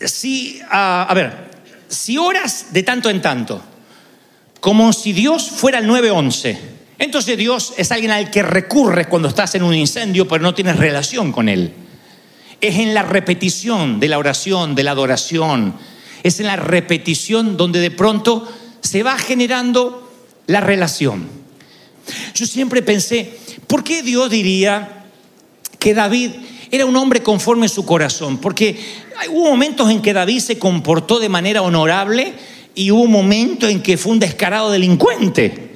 si, 0.00 0.60
a 0.70 1.12
ver, 1.14 1.50
si 1.88 2.18
oras 2.18 2.66
de 2.72 2.82
tanto 2.82 3.10
en 3.10 3.22
tanto, 3.22 3.62
como 4.60 4.92
si 4.92 5.12
Dios 5.12 5.50
fuera 5.50 5.78
el 5.78 5.86
911, 5.86 6.58
entonces 6.98 7.36
Dios 7.36 7.74
es 7.76 7.90
alguien 7.92 8.10
al 8.10 8.30
que 8.30 8.42
recurres 8.42 9.06
cuando 9.06 9.28
estás 9.28 9.54
en 9.54 9.62
un 9.62 9.74
incendio, 9.74 10.26
pero 10.28 10.42
no 10.42 10.54
tienes 10.54 10.76
relación 10.76 11.32
con 11.32 11.48
Él. 11.48 11.72
Es 12.60 12.76
en 12.76 12.94
la 12.94 13.02
repetición 13.02 14.00
de 14.00 14.08
la 14.08 14.18
oración, 14.18 14.74
de 14.74 14.84
la 14.84 14.92
adoración, 14.92 15.74
es 16.22 16.40
en 16.40 16.46
la 16.46 16.56
repetición 16.56 17.56
donde 17.56 17.80
de 17.80 17.90
pronto 17.90 18.50
se 18.80 19.02
va 19.02 19.18
generando 19.18 20.10
la 20.46 20.60
relación. 20.60 21.28
Yo 22.34 22.46
siempre 22.46 22.82
pensé, 22.82 23.38
¿por 23.66 23.84
qué 23.84 24.02
Dios 24.02 24.30
diría 24.30 25.04
que 25.78 25.94
David 25.94 26.30
era 26.70 26.86
un 26.86 26.96
hombre 26.96 27.22
conforme 27.22 27.68
su 27.68 27.84
corazón? 27.84 28.38
Porque 28.38 28.78
hubo 29.30 29.50
momentos 29.50 29.90
en 29.90 30.02
que 30.02 30.12
David 30.12 30.40
se 30.40 30.58
comportó 30.58 31.18
de 31.18 31.28
manera 31.28 31.62
honorable 31.62 32.34
y 32.74 32.90
hubo 32.90 33.06
momentos 33.06 33.70
en 33.70 33.82
que 33.82 33.96
fue 33.96 34.12
un 34.12 34.20
descarado 34.20 34.70
delincuente. 34.70 35.74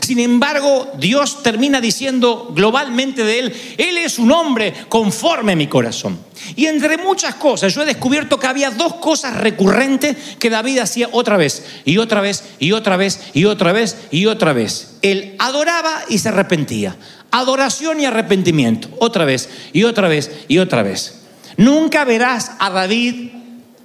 Sin 0.00 0.18
embargo, 0.18 0.90
Dios 0.98 1.42
termina 1.42 1.80
diciendo 1.80 2.52
globalmente 2.54 3.24
de 3.24 3.38
él, 3.38 3.52
Él 3.78 3.98
es 3.98 4.18
un 4.18 4.32
hombre 4.32 4.74
conforme 4.88 5.52
a 5.52 5.56
mi 5.56 5.66
corazón. 5.66 6.18
Y 6.56 6.66
entre 6.66 6.98
muchas 6.98 7.36
cosas, 7.36 7.74
yo 7.74 7.82
he 7.82 7.86
descubierto 7.86 8.38
que 8.38 8.46
había 8.46 8.70
dos 8.70 8.94
cosas 8.96 9.36
recurrentes 9.36 10.16
que 10.38 10.50
David 10.50 10.78
hacía 10.78 11.08
otra 11.12 11.36
vez, 11.36 11.64
y 11.84 11.98
otra 11.98 12.20
vez, 12.20 12.44
y 12.58 12.72
otra 12.72 12.96
vez, 12.96 13.20
y 13.32 13.44
otra 13.44 13.72
vez, 13.72 13.96
y 14.10 14.26
otra 14.26 14.52
vez. 14.52 14.96
Él 15.02 15.36
adoraba 15.38 16.02
y 16.08 16.18
se 16.18 16.28
arrepentía. 16.28 16.96
Adoración 17.34 17.98
y 17.98 18.04
arrepentimiento. 18.04 18.88
Otra 19.00 19.24
vez, 19.24 19.48
y 19.72 19.82
otra 19.82 20.06
vez, 20.06 20.44
y 20.46 20.58
otra 20.58 20.84
vez. 20.84 21.22
Nunca 21.56 22.04
verás 22.04 22.52
a 22.60 22.70
David 22.70 23.30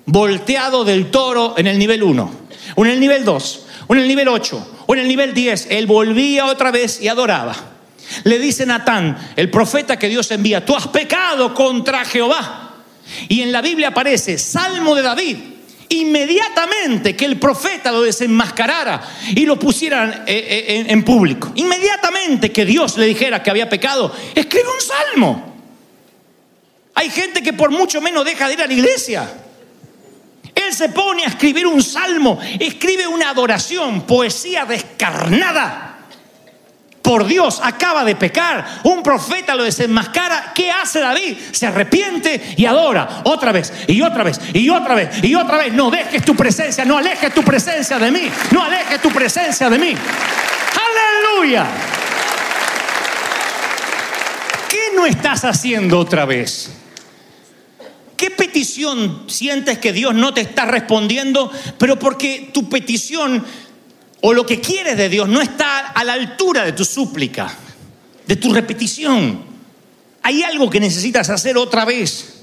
volteado 0.06 0.86
del 0.86 1.10
toro 1.10 1.56
en 1.58 1.66
el 1.66 1.80
nivel 1.80 2.04
1, 2.04 2.32
o 2.76 2.86
en 2.86 2.92
el 2.92 3.00
nivel 3.00 3.26
2, 3.26 3.66
o 3.88 3.96
en 3.96 4.02
el 4.02 4.08
nivel 4.08 4.28
8, 4.28 4.84
o 4.86 4.94
en 4.94 5.00
el 5.00 5.08
nivel 5.08 5.34
10. 5.34 5.68
Él 5.72 5.88
volvía 5.88 6.46
otra 6.46 6.70
vez 6.70 7.02
y 7.02 7.08
adoraba. 7.08 7.56
Le 8.24 8.38
dice 8.38 8.68
Natán, 8.68 9.18
el 9.36 9.50
profeta 9.50 9.98
que 9.98 10.10
Dios 10.10 10.30
envía, 10.30 10.64
tú 10.64 10.76
has 10.76 10.88
pecado 10.88 11.52
contra 11.56 12.06
Jehová. 12.06 12.76
Y 13.30 13.42
en 13.42 13.52
la 13.52 13.64
Biblia 13.64 13.88
aparece 13.88 14.38
Salmo 14.38 14.94
de 14.94 15.02
David. 15.02 15.38
Inmediatamente 15.90 17.16
que 17.16 17.26
el 17.26 17.40
profeta 17.40 17.92
lo 17.92 18.04
desenmascarara 18.04 19.02
y 19.36 19.46
lo 19.46 19.58
pusiera 19.58 20.24
en, 20.28 20.90
en 20.90 21.04
público, 21.04 21.52
inmediatamente 21.56 22.52
que 22.52 22.64
Dios 22.64 22.96
le 22.98 23.08
dijera 23.08 23.42
que 23.42 23.50
había 23.50 23.68
pecado, 23.68 24.16
escribe 24.36 24.68
un 24.70 24.82
salmo. 24.82 25.56
Hay 26.94 27.10
gente 27.10 27.42
que 27.42 27.54
por 27.54 27.72
mucho 27.72 28.02
menos 28.02 28.24
deja 28.24 28.48
de 28.48 28.54
ir 28.54 28.62
a 28.62 28.68
la 28.68 28.74
iglesia. 28.74 29.34
Él 30.54 30.74
se 30.74 30.90
pone 30.90 31.24
a 31.24 31.28
escribir 31.28 31.66
un 31.66 31.82
salmo, 31.82 32.40
escribe 32.60 33.08
una 33.08 33.30
adoración, 33.30 34.02
poesía 34.02 34.66
descarnada. 34.66 35.89
Por 37.10 37.26
Dios, 37.26 37.60
acaba 37.64 38.06
de 38.06 38.16
pecar. 38.16 38.82
Un 38.84 39.02
profeta 39.02 39.56
lo 39.56 39.64
desenmascara. 39.64 40.52
¿Qué 40.54 40.70
hace 40.70 41.00
David? 41.00 41.40
Se 41.52 41.66
arrepiente 41.66 42.54
y 42.56 42.68
adora 42.68 43.22
otra 43.24 43.52
vez 43.52 43.74
y 43.88 44.00
otra 44.04 44.24
vez 44.24 44.40
y 44.54 44.70
otra 44.70 44.94
vez 44.94 45.24
y 45.24 45.34
otra 45.34 45.58
vez. 45.58 45.74
No 45.74 45.90
dejes 45.90 46.24
tu 46.24 46.36
presencia, 46.36 46.86
no 46.86 47.00
alejes 47.00 47.34
tu 47.34 47.42
presencia 47.42 47.98
de 47.98 48.12
mí. 48.12 48.30
No 48.52 48.62
alejes 48.64 49.02
tu 49.02 49.10
presencia 49.10 49.72
de 49.72 49.80
mí. 49.80 49.96
Aleluya. 51.34 51.66
¿Qué 54.70 54.96
no 54.96 55.08
estás 55.08 55.46
haciendo 55.46 55.98
otra 55.98 56.26
vez? 56.26 56.70
¿Qué 58.16 58.30
petición 58.30 59.24
sientes 59.28 59.80
que 59.80 59.94
Dios 59.94 60.14
no 60.14 60.32
te 60.32 60.42
está 60.42 60.66
respondiendo, 60.66 61.52
pero 61.80 61.98
porque 61.98 62.52
tu 62.54 62.70
petición 62.70 63.44
o 64.22 64.34
lo 64.34 64.46
que 64.46 64.60
quieres 64.60 64.98
de 64.98 65.10
Dios 65.10 65.28
no 65.28 65.42
está 65.42 65.88
a 65.90 66.04
la 66.04 66.14
altura 66.14 66.66
de 66.66 66.74
tu 66.74 66.86
súplica, 66.86 67.52
de 68.26 68.36
tu 68.36 68.54
repetición? 68.54 69.44
Hay 70.22 70.44
algo 70.44 70.70
que 70.70 70.80
necesitas 70.80 71.30
hacer 71.30 71.58
otra 71.58 71.86
vez. 71.86 72.36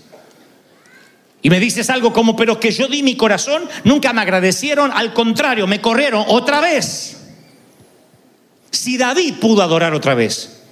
Y 1.42 1.50
me 1.50 1.60
dices 1.60 1.90
algo 1.90 2.12
como, 2.12 2.34
pero 2.34 2.58
que 2.58 2.72
yo 2.72 2.88
di 2.88 3.02
mi 3.02 3.16
corazón, 3.16 3.68
nunca 3.84 4.12
me 4.12 4.22
agradecieron, 4.22 4.90
al 4.92 5.12
contrario, 5.12 5.66
me 5.66 5.80
corrieron 5.80 6.24
otra 6.28 6.60
vez. 6.60 7.16
Si 8.70 8.96
David 8.96 9.34
pudo 9.40 9.62
adorar 9.62 9.94
otra 9.94 10.14
vez, 10.14 10.62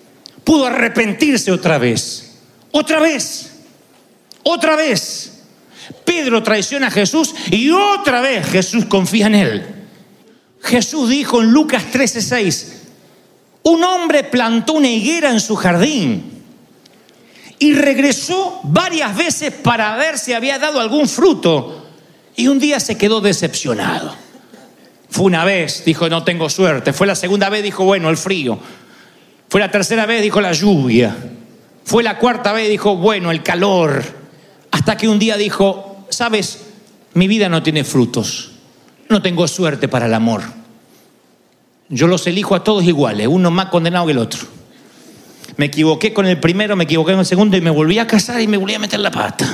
pudo 0.42 0.66
arrepentirse 0.66 1.52
otra 1.52 1.78
vez, 1.78 2.38
otra 2.72 3.00
vez. 3.00 3.50
Otra 4.44 4.76
vez, 4.76 5.32
Pedro 6.04 6.42
traiciona 6.42 6.88
a 6.88 6.90
Jesús 6.90 7.34
y 7.50 7.70
otra 7.70 8.20
vez 8.20 8.46
Jesús 8.46 8.84
confía 8.84 9.26
en 9.26 9.34
él. 9.34 9.83
Jesús 10.64 11.10
dijo 11.10 11.42
en 11.42 11.52
Lucas 11.52 11.84
13:6, 11.92 12.72
un 13.64 13.84
hombre 13.84 14.24
plantó 14.24 14.74
una 14.74 14.88
higuera 14.88 15.30
en 15.30 15.40
su 15.40 15.56
jardín 15.56 16.42
y 17.58 17.74
regresó 17.74 18.60
varias 18.64 19.16
veces 19.16 19.52
para 19.52 19.96
ver 19.96 20.18
si 20.18 20.32
había 20.32 20.58
dado 20.58 20.80
algún 20.80 21.08
fruto 21.08 21.86
y 22.34 22.48
un 22.48 22.58
día 22.58 22.80
se 22.80 22.96
quedó 22.96 23.20
decepcionado. 23.20 24.14
Fue 25.10 25.26
una 25.26 25.44
vez, 25.44 25.84
dijo, 25.84 26.08
no 26.08 26.24
tengo 26.24 26.50
suerte. 26.50 26.92
Fue 26.92 27.06
la 27.06 27.14
segunda 27.14 27.48
vez, 27.48 27.62
dijo, 27.62 27.84
bueno, 27.84 28.10
el 28.10 28.16
frío. 28.16 28.58
Fue 29.48 29.60
la 29.60 29.70
tercera 29.70 30.06
vez, 30.06 30.22
dijo, 30.22 30.40
la 30.40 30.52
lluvia. 30.52 31.16
Fue 31.84 32.02
la 32.02 32.18
cuarta 32.18 32.52
vez, 32.52 32.68
dijo, 32.68 32.96
bueno, 32.96 33.30
el 33.30 33.42
calor. 33.42 34.02
Hasta 34.72 34.96
que 34.96 35.08
un 35.08 35.20
día 35.20 35.36
dijo, 35.36 36.06
sabes, 36.08 36.64
mi 37.12 37.28
vida 37.28 37.48
no 37.48 37.62
tiene 37.62 37.84
frutos, 37.84 38.53
no 39.14 39.22
tengo 39.22 39.46
suerte 39.46 39.86
para 39.86 40.06
el 40.06 40.14
amor. 40.14 40.42
Yo 41.88 42.08
los 42.08 42.26
elijo 42.26 42.56
a 42.56 42.64
todos 42.64 42.82
iguales, 42.82 43.28
uno 43.28 43.48
más 43.52 43.66
condenado 43.66 44.06
que 44.06 44.12
el 44.12 44.18
otro. 44.18 44.40
Me 45.56 45.66
equivoqué 45.66 46.12
con 46.12 46.26
el 46.26 46.40
primero, 46.40 46.74
me 46.74 46.82
equivoqué 46.82 47.12
con 47.12 47.20
el 47.20 47.26
segundo 47.26 47.56
y 47.56 47.60
me 47.60 47.70
volví 47.70 47.96
a 48.00 48.08
casar 48.08 48.40
y 48.40 48.48
me 48.48 48.56
volví 48.56 48.74
a 48.74 48.80
meter 48.80 48.98
la 48.98 49.12
pata. 49.12 49.46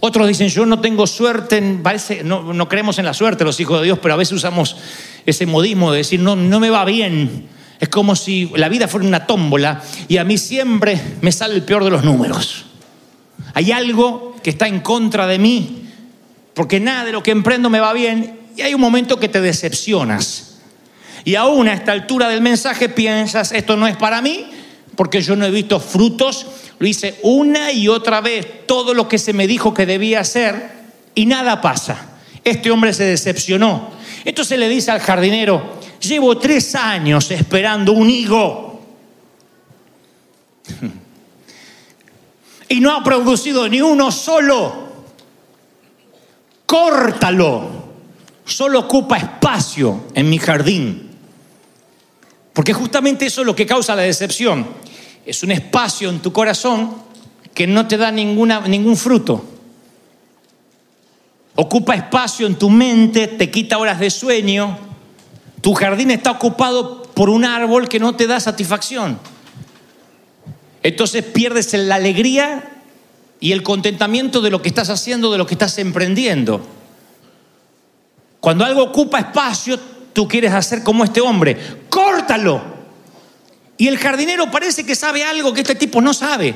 Otros 0.00 0.28
dicen, 0.28 0.48
yo 0.48 0.66
no 0.66 0.80
tengo 0.80 1.06
suerte, 1.06 1.80
parece, 1.82 2.22
no, 2.24 2.52
no, 2.52 2.68
creemos 2.68 2.98
en 2.98 3.06
la 3.06 3.14
suerte 3.14 3.42
los 3.42 3.58
hijos 3.58 3.78
de 3.80 3.86
Dios, 3.86 3.98
pero 4.02 4.12
a 4.12 4.18
veces 4.18 4.34
usamos 4.34 4.76
ese 5.24 5.46
modismo 5.46 5.90
de 5.90 5.98
decir, 5.98 6.20
no, 6.20 6.36
no 6.36 6.60
me 6.60 6.68
va 6.68 6.84
bien. 6.84 7.48
Es 7.80 7.88
como 7.88 8.14
si 8.16 8.52
la 8.54 8.68
vida 8.68 8.86
fuera 8.86 9.06
una 9.06 9.26
tómbola 9.26 9.82
y 10.08 10.18
a 10.18 10.24
mí 10.24 10.36
siempre 10.36 11.00
me 11.22 11.32
sale 11.32 11.54
el 11.54 11.62
peor 11.62 11.84
de 11.84 11.90
los 11.90 12.04
números. 12.04 12.66
Hay 13.54 13.72
algo 13.72 14.36
que 14.42 14.50
está 14.50 14.68
en 14.68 14.80
contra 14.80 15.26
de 15.26 15.38
mí, 15.38 15.85
porque 16.56 16.80
nada 16.80 17.04
de 17.04 17.12
lo 17.12 17.22
que 17.22 17.32
emprendo 17.32 17.68
me 17.68 17.80
va 17.80 17.92
bien 17.92 18.40
y 18.56 18.62
hay 18.62 18.72
un 18.72 18.80
momento 18.80 19.20
que 19.20 19.28
te 19.28 19.42
decepcionas. 19.42 20.56
Y 21.22 21.34
aún 21.34 21.68
a 21.68 21.74
esta 21.74 21.92
altura 21.92 22.30
del 22.30 22.40
mensaje 22.40 22.88
piensas, 22.88 23.52
esto 23.52 23.76
no 23.76 23.86
es 23.86 23.94
para 23.98 24.22
mí, 24.22 24.46
porque 24.96 25.20
yo 25.20 25.36
no 25.36 25.44
he 25.44 25.50
visto 25.50 25.78
frutos, 25.78 26.46
lo 26.78 26.86
hice 26.86 27.20
una 27.22 27.72
y 27.72 27.88
otra 27.88 28.22
vez, 28.22 28.66
todo 28.66 28.94
lo 28.94 29.06
que 29.06 29.18
se 29.18 29.34
me 29.34 29.46
dijo 29.46 29.74
que 29.74 29.84
debía 29.84 30.20
hacer 30.20 30.70
y 31.14 31.26
nada 31.26 31.60
pasa. 31.60 32.16
Este 32.42 32.70
hombre 32.70 32.94
se 32.94 33.04
decepcionó. 33.04 33.90
Entonces 34.24 34.58
le 34.58 34.70
dice 34.70 34.90
al 34.90 35.00
jardinero, 35.00 35.78
llevo 36.00 36.38
tres 36.38 36.74
años 36.74 37.30
esperando 37.32 37.92
un 37.92 38.08
higo. 38.08 38.80
y 42.70 42.80
no 42.80 42.96
ha 42.96 43.04
producido 43.04 43.68
ni 43.68 43.82
uno 43.82 44.10
solo. 44.10 44.85
Córtalo. 46.76 47.86
Solo 48.44 48.80
ocupa 48.80 49.16
espacio 49.16 50.04
en 50.14 50.28
mi 50.28 50.38
jardín. 50.38 51.10
Porque 52.52 52.72
justamente 52.72 53.26
eso 53.26 53.40
es 53.40 53.46
lo 53.46 53.56
que 53.56 53.66
causa 53.66 53.94
la 53.94 54.02
decepción. 54.02 54.66
Es 55.24 55.42
un 55.42 55.52
espacio 55.52 56.10
en 56.10 56.20
tu 56.20 56.32
corazón 56.32 56.94
que 57.54 57.66
no 57.66 57.88
te 57.88 57.96
da 57.96 58.10
ninguna, 58.10 58.60
ningún 58.60 58.96
fruto. 58.96 59.44
Ocupa 61.54 61.94
espacio 61.94 62.46
en 62.46 62.56
tu 62.56 62.68
mente, 62.68 63.26
te 63.26 63.50
quita 63.50 63.78
horas 63.78 63.98
de 63.98 64.10
sueño. 64.10 64.78
Tu 65.62 65.72
jardín 65.72 66.10
está 66.10 66.32
ocupado 66.32 67.02
por 67.14 67.30
un 67.30 67.44
árbol 67.44 67.88
que 67.88 67.98
no 67.98 68.14
te 68.14 68.26
da 68.26 68.38
satisfacción. 68.38 69.18
Entonces 70.82 71.24
pierdes 71.24 71.72
la 71.72 71.94
alegría 71.94 72.75
y 73.40 73.52
el 73.52 73.62
contentamiento 73.62 74.40
de 74.40 74.50
lo 74.50 74.62
que 74.62 74.68
estás 74.68 74.90
haciendo, 74.90 75.30
de 75.30 75.38
lo 75.38 75.46
que 75.46 75.54
estás 75.54 75.78
emprendiendo. 75.78 76.66
Cuando 78.40 78.64
algo 78.64 78.82
ocupa 78.82 79.18
espacio, 79.18 79.78
tú 80.12 80.26
quieres 80.26 80.52
hacer 80.52 80.82
como 80.82 81.04
este 81.04 81.20
hombre, 81.20 81.56
córtalo. 81.88 82.76
Y 83.76 83.88
el 83.88 83.98
jardinero 83.98 84.50
parece 84.50 84.86
que 84.86 84.94
sabe 84.94 85.24
algo 85.24 85.52
que 85.52 85.60
este 85.60 85.74
tipo 85.74 86.00
no 86.00 86.14
sabe, 86.14 86.54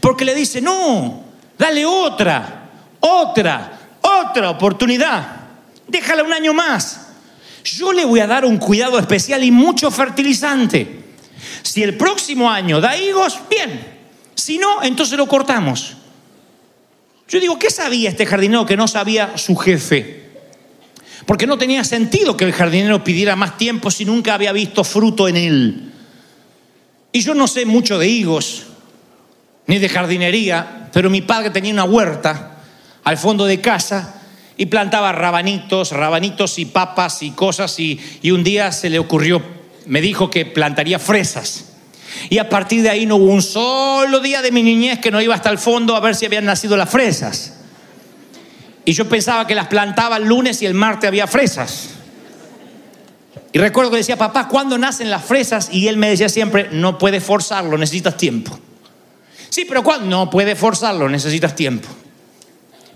porque 0.00 0.24
le 0.24 0.34
dice, 0.34 0.60
no, 0.62 1.24
dale 1.58 1.84
otra, 1.84 2.70
otra, 3.00 3.78
otra 4.00 4.50
oportunidad, 4.50 5.36
déjala 5.86 6.22
un 6.22 6.32
año 6.32 6.54
más. 6.54 7.08
Yo 7.64 7.92
le 7.92 8.04
voy 8.04 8.20
a 8.20 8.26
dar 8.26 8.44
un 8.44 8.56
cuidado 8.56 8.98
especial 8.98 9.44
y 9.44 9.50
mucho 9.50 9.90
fertilizante. 9.90 11.02
Si 11.62 11.82
el 11.82 11.96
próximo 11.96 12.50
año 12.50 12.80
da 12.80 12.96
higos, 12.96 13.38
bien. 13.50 14.00
Si 14.34 14.58
no, 14.58 14.82
entonces 14.82 15.16
lo 15.16 15.28
cortamos. 15.28 15.96
Yo 17.32 17.40
digo, 17.40 17.58
¿qué 17.58 17.70
sabía 17.70 18.10
este 18.10 18.26
jardinero 18.26 18.66
que 18.66 18.76
no 18.76 18.86
sabía 18.86 19.38
su 19.38 19.56
jefe? 19.56 20.22
Porque 21.24 21.46
no 21.46 21.56
tenía 21.56 21.82
sentido 21.82 22.36
que 22.36 22.44
el 22.44 22.52
jardinero 22.52 23.02
pidiera 23.02 23.36
más 23.36 23.56
tiempo 23.56 23.90
si 23.90 24.04
nunca 24.04 24.34
había 24.34 24.52
visto 24.52 24.84
fruto 24.84 25.26
en 25.28 25.38
él. 25.38 25.92
Y 27.10 27.22
yo 27.22 27.32
no 27.32 27.46
sé 27.46 27.64
mucho 27.64 27.98
de 27.98 28.06
higos, 28.06 28.66
ni 29.66 29.78
de 29.78 29.88
jardinería, 29.88 30.90
pero 30.92 31.08
mi 31.08 31.22
padre 31.22 31.48
tenía 31.48 31.72
una 31.72 31.84
huerta 31.84 32.58
al 33.02 33.16
fondo 33.16 33.46
de 33.46 33.62
casa 33.62 34.20
y 34.58 34.66
plantaba 34.66 35.10
rabanitos, 35.12 35.92
rabanitos 35.92 36.58
y 36.58 36.66
papas 36.66 37.22
y 37.22 37.30
cosas 37.30 37.80
y, 37.80 37.98
y 38.20 38.32
un 38.32 38.44
día 38.44 38.70
se 38.72 38.90
le 38.90 38.98
ocurrió, 38.98 39.40
me 39.86 40.02
dijo 40.02 40.28
que 40.28 40.44
plantaría 40.44 40.98
fresas. 40.98 41.71
Y 42.28 42.38
a 42.38 42.48
partir 42.48 42.82
de 42.82 42.90
ahí 42.90 43.06
no 43.06 43.16
hubo 43.16 43.26
un 43.26 43.42
solo 43.42 44.20
día 44.20 44.42
de 44.42 44.52
mi 44.52 44.62
niñez 44.62 44.98
que 44.98 45.10
no 45.10 45.20
iba 45.20 45.34
hasta 45.34 45.50
el 45.50 45.58
fondo 45.58 45.96
a 45.96 46.00
ver 46.00 46.14
si 46.14 46.26
habían 46.26 46.44
nacido 46.44 46.76
las 46.76 46.90
fresas. 46.90 47.54
Y 48.84 48.92
yo 48.92 49.08
pensaba 49.08 49.46
que 49.46 49.54
las 49.54 49.68
plantaba 49.68 50.16
el 50.16 50.24
lunes 50.24 50.60
y 50.62 50.66
el 50.66 50.74
martes 50.74 51.08
había 51.08 51.26
fresas. 51.26 51.90
Y 53.52 53.58
recuerdo 53.58 53.90
que 53.90 53.98
decía, 53.98 54.16
papá, 54.16 54.48
¿cuándo 54.48 54.78
nacen 54.78 55.10
las 55.10 55.24
fresas? 55.24 55.68
Y 55.70 55.88
él 55.88 55.98
me 55.98 56.08
decía 56.08 56.28
siempre, 56.28 56.68
no 56.72 56.98
puedes 56.98 57.22
forzarlo, 57.22 57.76
necesitas 57.76 58.16
tiempo. 58.16 58.58
Sí, 59.50 59.66
pero 59.66 59.84
¿cuándo? 59.84 60.06
No 60.06 60.30
puedes 60.30 60.58
forzarlo, 60.58 61.08
necesitas 61.08 61.54
tiempo. 61.54 61.88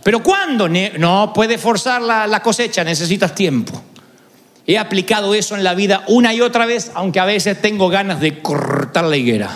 Pero 0.02 0.23
¿cuándo? 0.23 0.68
No 0.68 1.32
puedes 1.35 1.61
forzar 1.61 2.00
la, 2.00 2.26
la 2.26 2.40
cosecha, 2.40 2.82
necesitas 2.85 3.35
tiempo. 3.35 3.82
He 4.66 4.78
aplicado 4.78 5.34
eso 5.34 5.54
en 5.54 5.62
la 5.62 5.75
vida 5.75 6.04
una 6.08 6.32
y 6.32 6.41
otra 6.41 6.64
vez, 6.64 6.91
aunque 6.95 7.21
a 7.21 7.25
veces 7.25 7.60
tengo 7.60 7.88
ganas 7.88 8.21
de 8.21 8.41
la 9.04 9.17
higuera. 9.17 9.50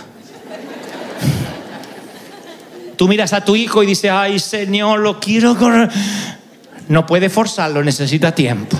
Tú 2.97 3.09
miras 3.09 3.33
a 3.33 3.43
tu 3.45 3.57
hijo 3.57 3.83
y 3.83 3.87
dices, 3.87 4.11
ay 4.11 4.39
Señor, 4.39 5.01
lo 5.01 5.19
quiero 5.19 5.57
correr. 5.57 5.89
No 6.89 7.07
puede 7.07 7.31
forzarlo, 7.31 7.83
necesita 7.83 8.35
tiempo. 8.35 8.79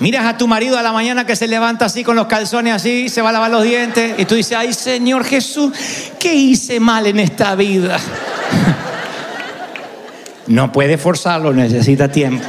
Miras 0.00 0.26
a 0.26 0.36
tu 0.36 0.46
marido 0.46 0.76
a 0.76 0.82
la 0.82 0.92
mañana 0.92 1.24
que 1.24 1.36
se 1.36 1.46
levanta 1.46 1.86
así 1.86 2.04
con 2.04 2.16
los 2.16 2.26
calzones 2.26 2.74
así, 2.74 3.08
se 3.08 3.22
va 3.22 3.30
a 3.30 3.32
lavar 3.32 3.50
los 3.50 3.62
dientes 3.62 4.14
y 4.18 4.24
tú 4.24 4.34
dices, 4.34 4.58
ay 4.58 4.74
Señor 4.74 5.24
Jesús, 5.24 5.72
¿qué 6.18 6.34
hice 6.34 6.80
mal 6.80 7.06
en 7.06 7.20
esta 7.20 7.54
vida? 7.54 7.98
No 10.46 10.70
puede 10.70 10.98
forzarlo, 10.98 11.54
necesita 11.54 12.12
tiempo 12.12 12.44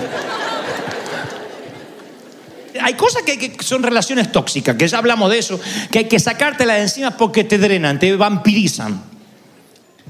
hay 2.86 2.94
cosas 2.94 3.24
que, 3.24 3.58
son 3.62 3.82
relaciones 3.82 4.32
tóxicas, 4.32 4.76
que 4.76 4.88
ya 4.88 5.00
hablamos 5.00 5.32
de 5.32 5.40
eso, 5.40 5.60
que 5.90 5.98
hay 5.98 6.06
que 6.06 6.20
sacártelas 6.20 6.76
de 6.76 6.84
encima 6.84 7.18
porque 7.18 7.44
te 7.44 7.58
drenan, 7.58 7.98
te 7.98 8.16
vampirizan. 8.16 9.02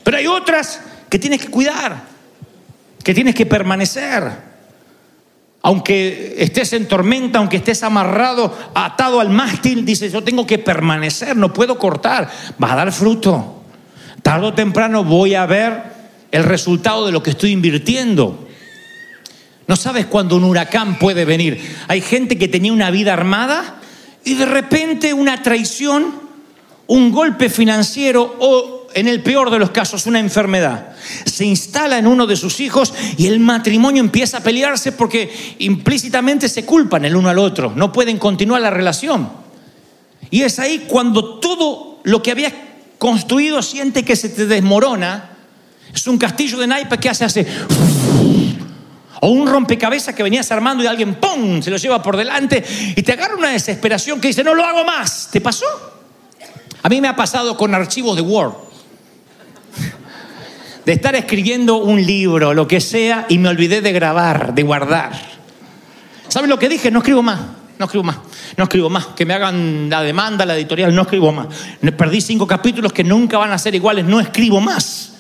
Pero 0.04 0.18
hay 0.18 0.28
otras 0.28 0.82
que 1.10 1.18
tienes 1.18 1.40
que 1.40 1.48
cuidar, 1.48 2.04
que 3.02 3.14
tienes 3.14 3.34
que 3.34 3.46
permanecer. 3.46 4.30
Aunque 5.62 6.36
estés 6.38 6.74
en 6.74 6.86
tormenta, 6.86 7.40
aunque 7.40 7.56
estés 7.56 7.82
amarrado, 7.82 8.54
atado 8.74 9.22
al 9.22 9.30
mástil, 9.30 9.86
dices, 9.86 10.12
yo 10.12 10.22
tengo 10.22 10.46
que 10.46 10.60
permanecer, 10.60 11.38
no 11.38 11.54
puedo 11.54 11.80
cortar, 11.80 12.30
va 12.62 12.74
a 12.74 12.76
dar 12.76 12.92
fruto. 12.92 13.64
Tardo 14.22 14.48
o 14.48 14.54
temprano 14.54 15.06
voy 15.06 15.34
a 15.36 15.46
ver 15.46 15.82
el 16.30 16.44
resultado 16.44 17.06
de 17.06 17.14
lo 17.14 17.24
que 17.24 17.30
estoy 17.30 17.52
invirtiendo. 17.52 18.44
No 19.67 19.75
sabes 19.75 20.06
cuándo 20.06 20.36
un 20.36 20.43
huracán 20.43 20.99
puede 20.99 21.25
venir. 21.25 21.75
Hay 21.88 22.01
gente 22.01 22.38
que 22.38 22.47
tenía 22.47 22.71
una 22.71 22.91
vida 22.91 23.13
armada 23.13 23.80
y 24.23 24.36
de 24.36 24.45
repente 24.45 25.13
una 25.13 25.41
traición, 25.41 26.13
un 26.88 27.12
golpe 27.12 27.49
financiero 27.49 28.36
o, 28.39 28.88
en 28.93 29.08
el 29.08 29.21
peor 29.21 29.49
de 29.49 29.60
los 29.60 29.71
casos, 29.71 30.06
una 30.06 30.19
enfermedad. 30.19 30.95
Se 31.25 31.45
instala 31.45 31.97
en 31.97 32.08
uno 32.08 32.28
de 32.28 32.36
sus 32.36 32.60
hijos 32.60 32.93
y 33.17 33.28
el 33.28 33.39
matrimonio 33.39 34.01
empieza 34.01 34.38
a 34.38 34.43
pelearse 34.43 34.91
porque 34.91 35.56
implícitamente 35.60 36.47
se 36.47 36.63
culpan 36.63 37.04
el 37.06 37.15
uno 37.15 37.30
al 37.30 37.39
otro. 37.39 37.73
No 37.75 37.91
pueden 37.91 38.19
continuar 38.19 38.62
la 38.62 38.69
relación. 38.69 39.30
Y 40.30 40.43
es 40.43 40.60
ahí 40.60 40.86
cuando 40.88 41.39
todo 41.39 41.99
lo 42.04 42.21
que 42.21 42.32
habías 42.32 42.54
construido 42.99 43.62
siente 43.62 44.04
que 44.04 44.15
se 44.15 44.30
te 44.30 44.45
desmorona. 44.45 45.32
Es 45.93 46.08
un 46.08 46.17
castillo 46.17 46.58
de 46.60 46.67
naipes 46.67 46.99
que 46.99 47.10
hace, 47.10 47.25
hace 47.25 47.45
o 49.21 49.30
un 49.30 49.47
rompecabezas 49.47 50.13
que 50.13 50.23
venías 50.23 50.51
armando 50.51 50.84
y 50.84 50.88
alguien 50.88 51.15
¡pum! 51.15 51.62
se 51.62 51.71
lo 51.71 51.78
lleva 51.78 52.01
por 52.01 52.17
delante 52.17 52.63
y 52.95 53.01
te 53.01 53.13
agarra 53.13 53.36
una 53.36 53.49
desesperación 53.49 54.19
que 54.19 54.30
dice, 54.30 54.43
no 54.43 54.54
lo 54.54 54.63
hago 54.63 54.84
más. 54.84 55.30
¿Te 55.32 55.41
pasó? 55.41 55.65
A 56.84 56.89
mí 56.89 57.01
me 57.01 57.08
ha 57.08 57.15
pasado 57.15 57.58
con 57.58 57.73
archivos 57.73 58.15
de 58.15 58.21
Word. 58.21 58.54
De 60.86 60.93
estar 60.93 61.15
escribiendo 61.15 61.78
un 61.78 62.06
libro, 62.06 62.54
lo 62.54 62.67
que 62.67 62.80
sea, 62.80 63.25
y 63.28 63.39
me 63.39 63.49
olvidé 63.49 63.82
de 63.82 63.91
grabar, 63.91 64.54
de 64.54 64.62
guardar. 64.62 65.13
¿Sabes 66.28 66.47
lo 66.47 66.60
que 66.60 66.69
dije? 66.69 66.91
No 66.91 66.99
escribo 66.99 67.23
más. 67.23 67.39
No 67.78 67.86
escribo 67.86 68.04
más, 68.04 68.17
no 68.56 68.63
escribo 68.63 68.89
más. 68.89 69.08
Que 69.08 69.25
me 69.25 69.34
hagan 69.34 69.89
la 69.89 70.01
demanda, 70.01 70.45
la 70.45 70.56
editorial, 70.56 70.95
no 70.95 71.01
escribo 71.01 71.32
más. 71.32 71.47
Perdí 71.97 72.21
cinco 72.21 72.47
capítulos 72.47 72.93
que 72.93 73.04
nunca 73.04 73.38
van 73.38 73.51
a 73.51 73.58
ser 73.58 73.75
iguales, 73.75 74.06
no 74.06 74.19
escribo 74.19 74.62
más. 74.62 75.14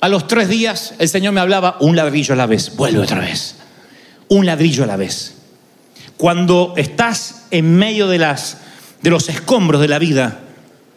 A 0.00 0.08
los 0.08 0.26
tres 0.26 0.48
días 0.48 0.94
el 0.98 1.08
Señor 1.08 1.34
me 1.34 1.40
hablaba 1.40 1.76
un 1.80 1.94
ladrillo 1.94 2.32
a 2.32 2.36
la 2.36 2.46
vez, 2.46 2.74
vuelve 2.74 3.00
otra 3.00 3.20
vez, 3.20 3.56
un 4.28 4.46
ladrillo 4.46 4.84
a 4.84 4.86
la 4.86 4.96
vez. 4.96 5.34
Cuando 6.16 6.74
estás 6.76 7.46
en 7.50 7.76
medio 7.76 8.08
de, 8.08 8.18
las, 8.18 8.58
de 9.02 9.10
los 9.10 9.28
escombros 9.28 9.80
de 9.80 9.88
la 9.88 9.98
vida, 9.98 10.40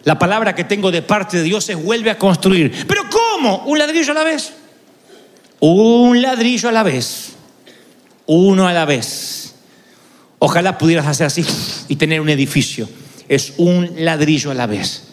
la 0.04 0.20
palabra 0.20 0.56
que 0.56 0.64
tengo 0.64 0.92
de 0.92 1.02
parte 1.02 1.38
de 1.38 1.44
Dios 1.44 1.70
es 1.70 1.82
vuelve 1.82 2.12
a 2.12 2.18
construir. 2.18 2.86
¿Pero 2.88 3.04
cómo? 3.10 3.64
¿Un 3.66 3.80
ladrillo 3.80 4.12
a 4.12 4.16
la 4.16 4.24
vez? 4.24 4.54
Un 5.60 6.22
ladrillo 6.22 6.70
a 6.70 6.74
la 6.74 6.84
vez. 6.84 7.30
Uno 8.26 8.68
a 8.68 8.74
la 8.74 8.86
vez. 8.86 9.54
Ojalá 10.40 10.78
pudieras 10.78 11.08
hacer 11.08 11.28
así 11.28 11.46
y 11.88 11.96
tener 11.96 12.20
un 12.20 12.30
edificio. 12.30 12.90
Es 13.30 13.54
un 13.58 13.92
ladrillo 13.98 14.52
a 14.52 14.54
la 14.54 14.68
vez. 14.68 15.04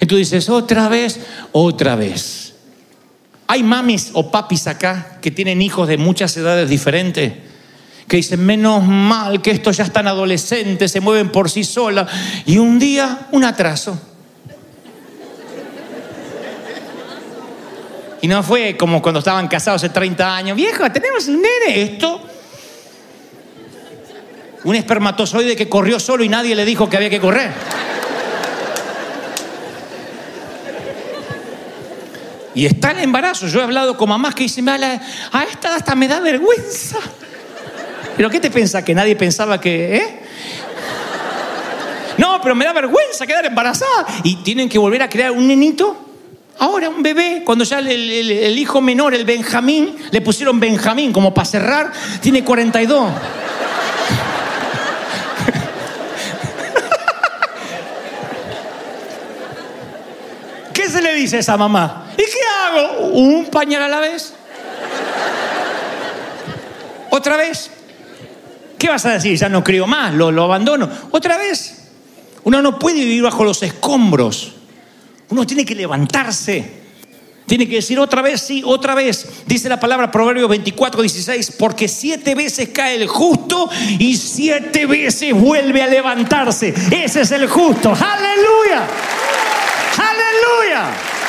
Entonces 0.00 0.30
dices, 0.30 0.48
otra 0.48 0.88
vez, 0.88 1.20
otra 1.52 1.94
vez. 1.94 2.39
Hay 3.50 3.64
mamis 3.64 4.10
o 4.12 4.30
papis 4.30 4.68
acá 4.68 5.18
que 5.20 5.32
tienen 5.32 5.60
hijos 5.60 5.88
de 5.88 5.98
muchas 5.98 6.36
edades 6.36 6.70
diferentes, 6.70 7.32
que 8.06 8.18
dicen, 8.18 8.46
menos 8.46 8.84
mal 8.84 9.42
que 9.42 9.50
estos 9.50 9.76
ya 9.76 9.82
están 9.82 10.06
adolescentes, 10.06 10.92
se 10.92 11.00
mueven 11.00 11.32
por 11.32 11.50
sí 11.50 11.64
solas, 11.64 12.08
y 12.46 12.58
un 12.58 12.78
día 12.78 13.26
un 13.32 13.42
atraso. 13.42 14.00
Y 18.22 18.28
no 18.28 18.40
fue 18.44 18.76
como 18.76 19.02
cuando 19.02 19.18
estaban 19.18 19.48
casados 19.48 19.82
hace 19.82 19.92
30 19.92 20.36
años, 20.36 20.56
viejo, 20.56 20.88
tenemos 20.92 21.26
un 21.26 21.42
nene, 21.42 21.82
esto. 21.82 22.20
Un 24.62 24.76
espermatozoide 24.76 25.56
que 25.56 25.68
corrió 25.68 25.98
solo 25.98 26.22
y 26.22 26.28
nadie 26.28 26.54
le 26.54 26.64
dijo 26.64 26.88
que 26.88 26.96
había 26.96 27.10
que 27.10 27.18
correr. 27.18 27.50
Y 32.54 32.66
está 32.66 32.90
el 32.90 33.00
embarazo. 33.00 33.46
Yo 33.46 33.60
he 33.60 33.62
hablado 33.62 33.96
con 33.96 34.08
mamás 34.08 34.34
que 34.34 34.44
dicen, 34.44 34.68
a 34.68 35.00
esta 35.50 35.74
hasta 35.74 35.94
me 35.94 36.08
da 36.08 36.20
vergüenza. 36.20 36.98
¿Pero 38.16 38.28
qué 38.30 38.40
te 38.40 38.50
piensas? 38.50 38.84
¿Que 38.84 38.94
nadie 38.94 39.16
pensaba 39.16 39.60
que... 39.60 39.96
Eh? 39.96 40.20
No, 42.18 42.40
pero 42.42 42.54
me 42.54 42.64
da 42.64 42.72
vergüenza 42.72 43.26
quedar 43.26 43.46
embarazada. 43.46 44.06
Y 44.24 44.36
tienen 44.36 44.68
que 44.68 44.78
volver 44.78 45.02
a 45.02 45.08
crear 45.08 45.30
un 45.32 45.46
nenito 45.48 46.06
Ahora 46.58 46.90
un 46.90 47.02
bebé, 47.02 47.40
cuando 47.42 47.64
ya 47.64 47.78
el, 47.78 47.88
el- 47.88 48.30
el 48.32 48.58
hijo 48.58 48.82
menor, 48.82 49.14
el 49.14 49.24
Benjamín, 49.24 49.96
le 50.10 50.20
pusieron 50.20 50.60
Benjamín 50.60 51.10
como 51.10 51.32
para 51.32 51.46
cerrar, 51.46 51.90
tiene 52.20 52.44
42. 52.44 53.10
¿Qué 60.74 60.88
se 60.88 61.00
le 61.00 61.14
dice 61.14 61.36
a 61.36 61.40
esa 61.40 61.56
mamá? 61.56 62.09
¿Y 62.20 62.24
qué 62.24 62.38
hago? 62.66 63.08
¿Un 63.12 63.46
pañal 63.46 63.82
a 63.82 63.88
la 63.88 64.00
vez? 64.00 64.34
¿Otra 67.10 67.38
vez? 67.38 67.70
¿Qué 68.78 68.88
vas 68.90 69.06
a 69.06 69.12
decir? 69.12 69.38
Ya 69.38 69.48
no 69.48 69.64
creo 69.64 69.86
más, 69.86 70.12
lo, 70.12 70.30
lo 70.30 70.44
abandono. 70.44 70.90
¿Otra 71.12 71.38
vez? 71.38 71.88
Uno 72.44 72.60
no 72.60 72.78
puede 72.78 72.96
vivir 72.98 73.22
bajo 73.22 73.42
los 73.42 73.62
escombros. 73.62 74.52
Uno 75.30 75.46
tiene 75.46 75.64
que 75.64 75.74
levantarse. 75.74 76.80
Tiene 77.46 77.66
que 77.66 77.76
decir 77.76 77.98
otra 77.98 78.20
vez, 78.20 78.42
sí, 78.42 78.62
otra 78.66 78.94
vez. 78.94 79.26
Dice 79.46 79.70
la 79.70 79.80
palabra 79.80 80.10
Proverbios 80.10 80.48
24, 80.48 81.00
16, 81.00 81.52
porque 81.58 81.88
siete 81.88 82.34
veces 82.34 82.68
cae 82.68 82.96
el 82.96 83.08
justo 83.08 83.68
y 83.98 84.14
siete 84.16 84.84
veces 84.84 85.32
vuelve 85.32 85.82
a 85.82 85.86
levantarse. 85.86 86.74
Ese 86.90 87.22
es 87.22 87.30
el 87.32 87.48
justo. 87.48 87.88
Aleluya. 87.88 88.86
Aleluya. 89.96 91.19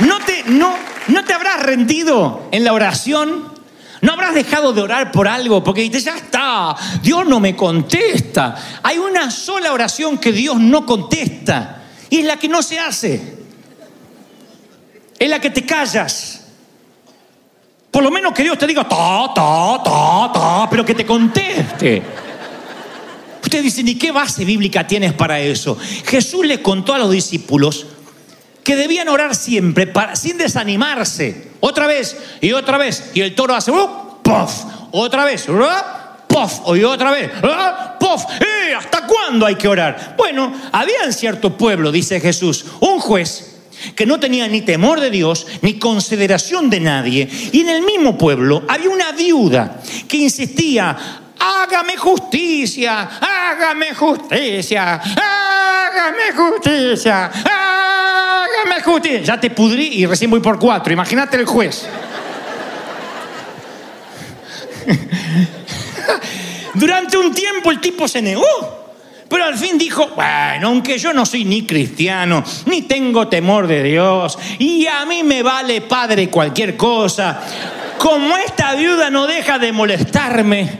¿No 0.00 0.18
te, 0.20 0.44
no, 0.44 0.74
¿No 1.08 1.24
te 1.24 1.32
habrás 1.32 1.62
rendido 1.62 2.48
en 2.50 2.64
la 2.64 2.72
oración? 2.72 3.52
¿No 4.00 4.12
habrás 4.12 4.34
dejado 4.34 4.72
de 4.72 4.82
orar 4.82 5.12
por 5.12 5.28
algo? 5.28 5.62
Porque 5.62 5.82
dices, 5.82 6.04
ya 6.04 6.16
está, 6.16 6.76
Dios 7.02 7.26
no 7.26 7.40
me 7.40 7.54
contesta. 7.54 8.80
Hay 8.82 8.98
una 8.98 9.30
sola 9.30 9.72
oración 9.72 10.18
que 10.18 10.32
Dios 10.32 10.58
no 10.58 10.84
contesta 10.84 11.82
y 12.10 12.18
es 12.18 12.24
la 12.24 12.36
que 12.36 12.48
no 12.48 12.62
se 12.62 12.78
hace. 12.78 13.38
Es 15.18 15.30
la 15.30 15.40
que 15.40 15.50
te 15.50 15.64
callas. 15.64 16.42
Por 17.90 18.02
lo 18.02 18.10
menos 18.10 18.32
que 18.34 18.42
Dios 18.42 18.58
te 18.58 18.66
diga, 18.66 18.86
ta, 18.86 19.32
ta, 19.34 19.82
ta, 19.82 20.32
ta, 20.32 20.68
pero 20.68 20.84
que 20.84 20.94
te 20.94 21.06
conteste. 21.06 22.02
Ustedes 23.42 23.64
dicen, 23.64 23.88
¿y 23.88 23.94
qué 23.94 24.10
base 24.10 24.44
bíblica 24.44 24.86
tienes 24.86 25.12
para 25.12 25.38
eso? 25.38 25.78
Jesús 26.04 26.44
le 26.44 26.60
contó 26.60 26.92
a 26.92 26.98
los 26.98 27.10
discípulos 27.10 27.86
que 28.64 28.76
debían 28.76 29.08
orar 29.08 29.36
siempre 29.36 29.92
sin 30.14 30.38
desanimarse. 30.38 31.52
Otra 31.60 31.86
vez 31.86 32.16
y 32.40 32.52
otra 32.52 32.78
vez. 32.78 33.10
Y 33.14 33.20
el 33.20 33.34
toro 33.34 33.54
hace, 33.54 33.70
¡oh! 33.70 34.20
¡puff! 34.22 34.64
Otra 34.90 35.24
vez, 35.24 35.48
¡oh! 35.48 36.26
¡puff! 36.26 36.76
Y 36.76 36.82
otra 36.82 37.10
vez, 37.10 37.30
¡oh! 37.42 37.98
¡puff! 38.00 38.24
¡Eh! 38.40 38.74
¿Hasta 38.74 39.06
cuándo 39.06 39.46
hay 39.46 39.56
que 39.56 39.68
orar? 39.68 40.14
Bueno, 40.16 40.52
había 40.72 41.04
en 41.04 41.12
cierto 41.12 41.56
pueblo, 41.56 41.92
dice 41.92 42.20
Jesús, 42.20 42.64
un 42.80 42.98
juez 42.98 43.50
que 43.94 44.06
no 44.06 44.18
tenía 44.18 44.48
ni 44.48 44.62
temor 44.62 45.00
de 45.00 45.10
Dios 45.10 45.46
ni 45.60 45.78
consideración 45.78 46.70
de 46.70 46.80
nadie. 46.80 47.28
Y 47.52 47.60
en 47.60 47.68
el 47.68 47.82
mismo 47.82 48.16
pueblo 48.16 48.64
había 48.66 48.88
una 48.88 49.12
viuda 49.12 49.80
que 50.08 50.16
insistía, 50.16 50.96
hágame 51.38 51.96
justicia, 51.96 53.02
hágame 53.20 53.94
justicia, 53.94 54.94
hágame 54.94 56.32
justicia, 56.34 57.26
hágame 57.26 58.23
justicia. 58.84 59.20
Ya 59.20 59.40
te 59.40 59.50
pudrí 59.50 59.88
y 59.94 60.06
recién 60.06 60.30
voy 60.30 60.40
por 60.40 60.58
cuatro. 60.58 60.92
Imagínate 60.92 61.36
el 61.36 61.46
juez. 61.46 61.86
Durante 66.74 67.16
un 67.16 67.32
tiempo 67.32 67.70
el 67.70 67.80
tipo 67.80 68.06
se 68.08 68.20
negó. 68.20 68.82
Pero 69.28 69.44
al 69.44 69.56
fin 69.56 69.78
dijo, 69.78 70.08
bueno, 70.14 70.68
aunque 70.68 70.98
yo 70.98 71.12
no 71.12 71.24
soy 71.24 71.44
ni 71.44 71.66
cristiano, 71.66 72.44
ni 72.66 72.82
tengo 72.82 73.26
temor 73.26 73.66
de 73.66 73.82
Dios, 73.82 74.38
y 74.58 74.86
a 74.86 75.06
mí 75.06 75.22
me 75.22 75.42
vale 75.42 75.80
padre 75.80 76.28
cualquier 76.28 76.76
cosa, 76.76 77.40
como 77.98 78.36
esta 78.36 78.74
viuda 78.74 79.08
no 79.10 79.26
deja 79.26 79.58
de 79.58 79.72
molestarme, 79.72 80.70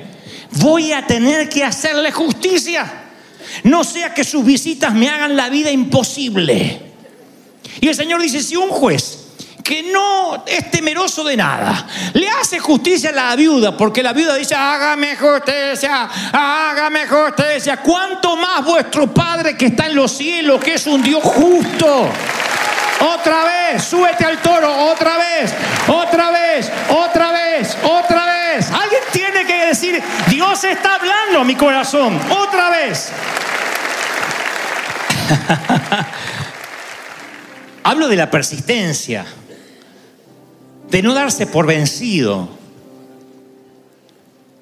voy 0.53 0.93
a 0.93 1.07
tener 1.07 1.49
que 1.49 1.65
hacerle 1.65 2.13
justicia. 2.13 3.05
No 3.65 3.83
sea 3.83 4.13
que 4.13 4.25
sus 4.25 4.45
visitas 4.45 4.95
me 4.95 5.09
hagan 5.09 5.37
la 5.37 5.49
vida 5.49 5.71
imposible. 5.71 6.94
Y 7.81 7.89
el 7.89 7.95
Señor 7.95 8.21
dice, 8.21 8.43
si 8.43 8.57
un 8.57 8.69
juez 8.71 9.19
que 9.65 9.83
no 9.83 10.45
es 10.47 10.71
temeroso 10.71 11.25
de 11.25 11.39
nada, 11.39 11.87
le 12.13 12.29
hace 12.29 12.59
justicia 12.59 13.09
a 13.09 13.13
la 13.13 13.35
viuda, 13.35 13.75
porque 13.75 14.03
la 14.03 14.13
viuda 14.13 14.35
dice, 14.35 14.55
hágame 14.55 15.17
justicia, 15.17 16.09
hágame 16.33 17.07
justicia, 17.07 17.79
¿cuánto 17.79 18.37
más 18.37 18.63
vuestro 18.63 19.13
Padre 19.13 19.57
que 19.57 19.67
está 19.67 19.87
en 19.87 19.97
los 19.97 20.13
cielos, 20.13 20.63
que 20.63 20.75
es 20.75 20.87
un 20.87 21.03
Dios 21.03 21.23
justo? 21.23 22.11
Otra 23.01 23.45
vez, 23.45 23.85
súbete 23.85 24.25
al 24.25 24.39
toro, 24.43 24.71
otra 24.91 25.17
vez, 25.17 25.55
otra 25.89 26.31
vez, 26.31 26.71
otra 26.91 27.33
vez, 27.33 27.77
otra 27.83 28.27
vez. 28.27 28.71
Alguien 28.71 29.03
tiene 29.13 29.47
que 29.47 29.67
decir, 29.67 30.03
Dios 30.29 30.63
está 30.65 30.97
hablando 30.97 31.41
a 31.41 31.45
mi 31.45 31.55
corazón, 31.55 32.21
otra 32.31 32.69
vez. 32.69 33.11
Hablo 37.85 38.09
de 38.09 38.17
la 38.17 38.31
persistencia, 38.31 39.27
de 40.91 41.03
no 41.03 41.13
darse 41.13 41.47
por 41.47 41.67
vencido. 41.67 42.49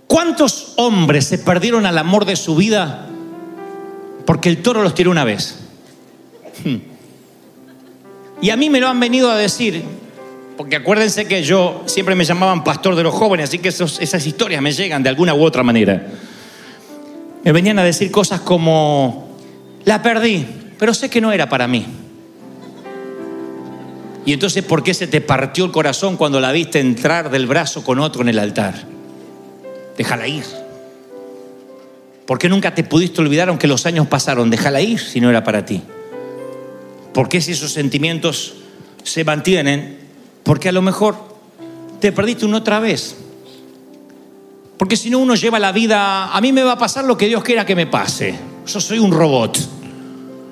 ¿Cuántos 0.08 0.72
hombres 0.76 1.26
se 1.26 1.38
perdieron 1.38 1.86
al 1.86 1.98
amor 1.98 2.24
de 2.24 2.34
su 2.34 2.56
vida 2.56 3.06
porque 4.26 4.48
el 4.48 4.60
toro 4.60 4.82
los 4.82 4.94
tiró 4.94 5.12
una 5.12 5.24
vez? 5.24 5.60
Y 8.42 8.50
a 8.50 8.56
mí 8.56 8.68
me 8.70 8.80
lo 8.80 8.88
han 8.88 8.98
venido 8.98 9.30
a 9.30 9.36
decir, 9.36 9.84
porque 10.56 10.74
acuérdense 10.74 11.26
que 11.26 11.44
yo 11.44 11.84
siempre 11.86 12.16
me 12.16 12.24
llamaban 12.24 12.64
pastor 12.64 12.96
de 12.96 13.04
los 13.04 13.14
jóvenes, 13.14 13.48
así 13.48 13.60
que 13.60 13.68
esas 13.68 14.26
historias 14.26 14.60
me 14.60 14.72
llegan 14.72 15.00
de 15.04 15.08
alguna 15.08 15.32
u 15.32 15.44
otra 15.44 15.62
manera. 15.62 16.08
Me 17.44 17.52
venían 17.52 17.78
a 17.78 17.84
decir 17.84 18.10
cosas 18.10 18.40
como, 18.40 19.38
la 19.84 20.02
perdí, 20.02 20.44
pero 20.76 20.92
sé 20.92 21.08
que 21.08 21.20
no 21.20 21.30
era 21.30 21.48
para 21.48 21.68
mí. 21.68 21.86
Y 24.24 24.32
entonces, 24.32 24.62
¿por 24.62 24.82
qué 24.82 24.94
se 24.94 25.06
te 25.06 25.20
partió 25.20 25.64
el 25.64 25.72
corazón 25.72 26.16
cuando 26.16 26.40
la 26.40 26.52
viste 26.52 26.78
entrar 26.78 27.30
del 27.30 27.46
brazo 27.46 27.82
con 27.82 27.98
otro 27.98 28.22
en 28.22 28.28
el 28.28 28.38
altar? 28.38 28.74
Déjala 29.96 30.28
ir. 30.28 30.44
¿Por 32.26 32.38
qué 32.38 32.48
nunca 32.48 32.74
te 32.74 32.84
pudiste 32.84 33.20
olvidar 33.20 33.48
aunque 33.48 33.66
los 33.66 33.84
años 33.84 34.06
pasaron? 34.06 34.48
Déjala 34.48 34.80
ir 34.80 35.00
si 35.00 35.20
no 35.20 35.28
era 35.28 35.42
para 35.42 35.64
ti. 35.64 35.82
¿Por 37.12 37.28
qué 37.28 37.40
si 37.40 37.52
esos 37.52 37.72
sentimientos 37.72 38.54
se 39.02 39.24
mantienen? 39.24 39.98
Porque 40.44 40.68
a 40.68 40.72
lo 40.72 40.82
mejor 40.82 41.16
te 42.00 42.12
perdiste 42.12 42.46
una 42.46 42.58
otra 42.58 42.78
vez. 42.78 43.16
Porque 44.78 44.96
si 44.96 45.10
no 45.10 45.18
uno 45.18 45.34
lleva 45.34 45.58
la 45.58 45.72
vida, 45.72 46.32
a 46.32 46.40
mí 46.40 46.52
me 46.52 46.62
va 46.62 46.72
a 46.72 46.78
pasar 46.78 47.04
lo 47.04 47.18
que 47.18 47.26
Dios 47.26 47.42
quiera 47.42 47.66
que 47.66 47.76
me 47.76 47.86
pase. 47.86 48.34
Yo 48.66 48.80
soy 48.80 48.98
un 48.98 49.12
robot. 49.12 49.58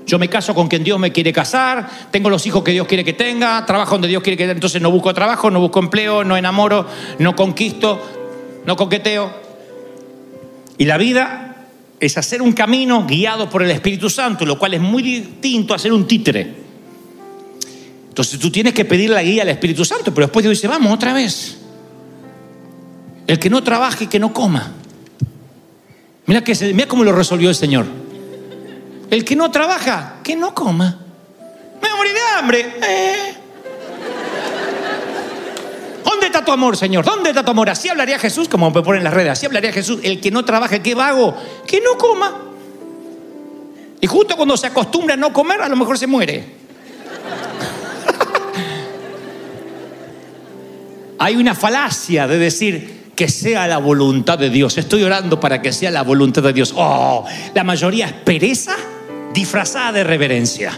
Yo 0.06 0.18
me 0.18 0.28
caso 0.28 0.54
con 0.54 0.68
quien 0.68 0.82
Dios 0.82 0.98
me 0.98 1.12
quiere 1.12 1.32
casar, 1.32 1.88
tengo 2.10 2.30
los 2.30 2.44
hijos 2.46 2.64
que 2.64 2.72
Dios 2.72 2.86
quiere 2.86 3.04
que 3.04 3.12
tenga, 3.12 3.64
trabajo 3.66 3.92
donde 3.92 4.08
Dios 4.08 4.22
quiere 4.22 4.36
que 4.36 4.50
entonces 4.50 4.80
no 4.82 4.90
busco 4.90 5.14
trabajo, 5.14 5.50
no 5.50 5.60
busco 5.60 5.78
empleo, 5.78 6.24
no 6.24 6.36
enamoro, 6.36 6.86
no 7.18 7.36
conquisto, 7.36 8.00
no 8.66 8.76
coqueteo. 8.76 9.30
Y 10.78 10.84
la 10.86 10.96
vida 10.96 11.66
es 12.00 12.16
hacer 12.16 12.40
un 12.40 12.52
camino 12.52 13.06
guiado 13.06 13.50
por 13.50 13.62
el 13.62 13.70
Espíritu 13.70 14.08
Santo, 14.08 14.46
lo 14.46 14.58
cual 14.58 14.74
es 14.74 14.80
muy 14.80 15.02
distinto 15.02 15.74
a 15.74 15.78
ser 15.78 15.92
un 15.92 16.06
títere. 16.08 16.54
Entonces 18.08 18.40
tú 18.40 18.50
tienes 18.50 18.72
que 18.72 18.84
pedir 18.84 19.10
la 19.10 19.22
guía 19.22 19.42
al 19.42 19.50
Espíritu 19.50 19.84
Santo, 19.84 20.12
pero 20.12 20.26
después 20.26 20.42
Dios 20.42 20.56
dice, 20.56 20.66
vamos 20.66 20.92
otra 20.92 21.12
vez. 21.12 21.58
El 23.26 23.38
que 23.38 23.50
no 23.50 23.62
trabaje, 23.62 24.08
que 24.08 24.18
no 24.18 24.32
coma. 24.32 24.72
Mira, 26.26 26.42
que 26.42 26.54
mira 26.74 26.88
cómo 26.88 27.04
lo 27.04 27.12
resolvió 27.12 27.48
el 27.48 27.54
Señor. 27.54 27.99
El 29.10 29.24
que 29.24 29.34
no 29.34 29.50
trabaja, 29.50 30.18
que 30.22 30.36
no 30.36 30.54
coma. 30.54 30.96
Me 31.82 31.88
voy 31.88 31.90
a 31.90 31.96
morir 31.96 32.12
de 32.12 32.20
hambre. 32.38 32.60
Eh. 32.80 33.34
¿Dónde 36.04 36.26
está 36.26 36.44
tu 36.44 36.52
amor, 36.52 36.76
Señor? 36.76 37.04
¿Dónde 37.04 37.30
está 37.30 37.44
tu 37.44 37.50
amor? 37.50 37.70
Así 37.70 37.88
hablaría 37.88 38.20
Jesús, 38.20 38.48
como 38.48 38.70
me 38.70 38.82
ponen 38.82 38.98
en 38.98 39.04
las 39.04 39.14
redes. 39.14 39.32
Así 39.32 39.46
hablaría 39.46 39.72
Jesús. 39.72 39.98
El 40.04 40.20
que 40.20 40.30
no 40.30 40.44
trabaja, 40.44 40.80
que 40.80 40.94
vago, 40.94 41.36
que 41.66 41.80
no 41.80 41.98
coma. 41.98 42.40
Y 44.00 44.06
justo 44.06 44.36
cuando 44.36 44.56
se 44.56 44.68
acostumbra 44.68 45.14
a 45.14 45.16
no 45.16 45.32
comer, 45.32 45.60
a 45.60 45.68
lo 45.68 45.74
mejor 45.74 45.98
se 45.98 46.06
muere. 46.06 46.44
Hay 51.18 51.34
una 51.34 51.56
falacia 51.56 52.28
de 52.28 52.38
decir 52.38 53.10
que 53.16 53.28
sea 53.28 53.66
la 53.66 53.78
voluntad 53.78 54.38
de 54.38 54.50
Dios. 54.50 54.78
Estoy 54.78 55.02
orando 55.02 55.40
para 55.40 55.60
que 55.60 55.72
sea 55.72 55.90
la 55.90 56.02
voluntad 56.02 56.42
de 56.42 56.52
Dios. 56.52 56.72
Oh, 56.76 57.24
la 57.54 57.64
mayoría 57.64 58.06
es 58.06 58.12
pereza 58.12 58.76
disfrazada 59.32 59.92
de 59.92 60.04
reverencia. 60.04 60.72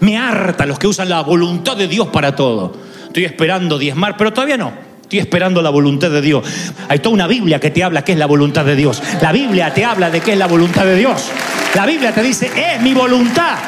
Me 0.00 0.18
harta 0.18 0.66
los 0.66 0.78
que 0.78 0.86
usan 0.86 1.08
la 1.08 1.22
voluntad 1.22 1.76
de 1.76 1.88
Dios 1.88 2.08
para 2.08 2.34
todo. 2.34 2.76
Estoy 3.06 3.24
esperando 3.24 3.78
diezmar, 3.78 4.16
pero 4.16 4.32
todavía 4.32 4.56
no. 4.56 4.72
Estoy 5.02 5.20
esperando 5.20 5.60
la 5.60 5.70
voluntad 5.70 6.10
de 6.10 6.22
Dios. 6.22 6.44
Hay 6.88 6.98
toda 7.00 7.12
una 7.14 7.26
Biblia 7.26 7.60
que 7.60 7.70
te 7.70 7.84
habla 7.84 8.02
que 8.02 8.12
es 8.12 8.18
la 8.18 8.26
voluntad 8.26 8.64
de 8.64 8.74
Dios. 8.74 9.02
La 9.20 9.30
Biblia 9.30 9.72
te 9.74 9.84
habla 9.84 10.10
de 10.10 10.20
que 10.20 10.32
es 10.32 10.38
la 10.38 10.46
voluntad 10.46 10.84
de 10.84 10.96
Dios. 10.96 11.28
La 11.74 11.86
Biblia 11.86 12.12
te 12.12 12.22
dice, 12.22 12.50
es 12.56 12.80
mi 12.80 12.94
voluntad. 12.94 13.58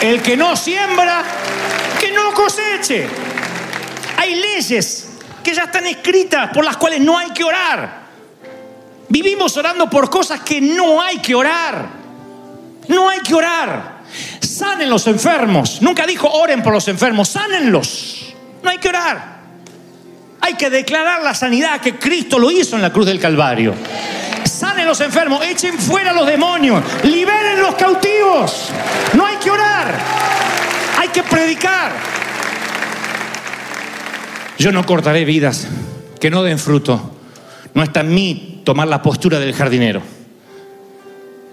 El 0.00 0.22
que 0.22 0.36
no 0.36 0.56
siembra, 0.56 1.22
que 2.00 2.10
no 2.10 2.32
coseche. 2.32 3.06
Hay 4.16 4.34
leyes 4.34 5.10
que 5.44 5.54
ya 5.54 5.64
están 5.64 5.86
escritas 5.86 6.50
por 6.52 6.64
las 6.64 6.76
cuales 6.76 7.00
no 7.00 7.18
hay 7.18 7.30
que 7.30 7.44
orar. 7.44 8.06
Vivimos 9.08 9.56
orando 9.56 9.88
por 9.88 10.10
cosas 10.10 10.40
que 10.40 10.60
no 10.60 11.00
hay 11.00 11.18
que 11.18 11.34
orar. 11.34 11.95
No 12.88 13.08
hay 13.08 13.20
que 13.20 13.34
orar. 13.34 14.02
Sanen 14.40 14.88
los 14.88 15.06
enfermos. 15.06 15.82
Nunca 15.82 16.06
dijo 16.06 16.28
oren 16.28 16.62
por 16.62 16.72
los 16.72 16.88
enfermos, 16.88 17.28
sánenlos. 17.28 18.34
No 18.62 18.70
hay 18.70 18.78
que 18.78 18.88
orar. 18.88 19.36
Hay 20.40 20.54
que 20.54 20.70
declarar 20.70 21.22
la 21.22 21.34
sanidad 21.34 21.80
que 21.80 21.96
Cristo 21.96 22.38
lo 22.38 22.50
hizo 22.50 22.76
en 22.76 22.82
la 22.82 22.92
cruz 22.92 23.06
del 23.06 23.18
Calvario. 23.18 23.74
Sanen 24.44 24.86
los 24.86 25.00
enfermos, 25.00 25.44
echen 25.44 25.78
fuera 25.78 26.12
los 26.12 26.26
demonios, 26.26 26.82
liberen 27.02 27.60
los 27.60 27.74
cautivos. 27.74 28.70
No 29.14 29.26
hay 29.26 29.36
que 29.36 29.50
orar. 29.50 29.94
Hay 30.98 31.08
que 31.08 31.22
predicar. 31.22 31.92
Yo 34.58 34.72
no 34.72 34.86
cortaré 34.86 35.24
vidas 35.24 35.66
que 36.20 36.30
no 36.30 36.42
den 36.42 36.58
fruto. 36.58 37.12
No 37.74 37.82
está 37.82 38.00
en 38.00 38.14
mí 38.14 38.62
tomar 38.64 38.88
la 38.88 39.02
postura 39.02 39.38
del 39.38 39.52
jardinero. 39.52 40.15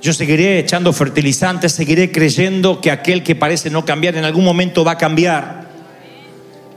Yo 0.03 0.11
seguiré 0.11 0.59
echando 0.59 0.91
fertilizantes, 0.91 1.71
seguiré 1.71 2.11
creyendo 2.11 2.81
que 2.81 2.91
aquel 2.91 3.23
que 3.23 3.35
parece 3.35 3.69
no 3.69 3.85
cambiar 3.85 4.17
en 4.17 4.25
algún 4.25 4.43
momento 4.43 4.83
va 4.83 4.91
a 4.91 4.97
cambiar. 4.97 5.69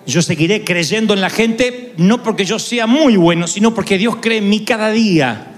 Yo 0.06 0.22
seguiré 0.22 0.62
creyendo 0.62 1.12
en 1.12 1.20
la 1.20 1.28
gente, 1.28 1.92
no 1.96 2.22
porque 2.22 2.44
yo 2.44 2.60
sea 2.60 2.86
muy 2.86 3.16
bueno, 3.16 3.48
sino 3.48 3.74
porque 3.74 3.98
Dios 3.98 4.18
cree 4.22 4.38
en 4.38 4.48
mí 4.48 4.60
cada 4.60 4.92
día. 4.92 5.48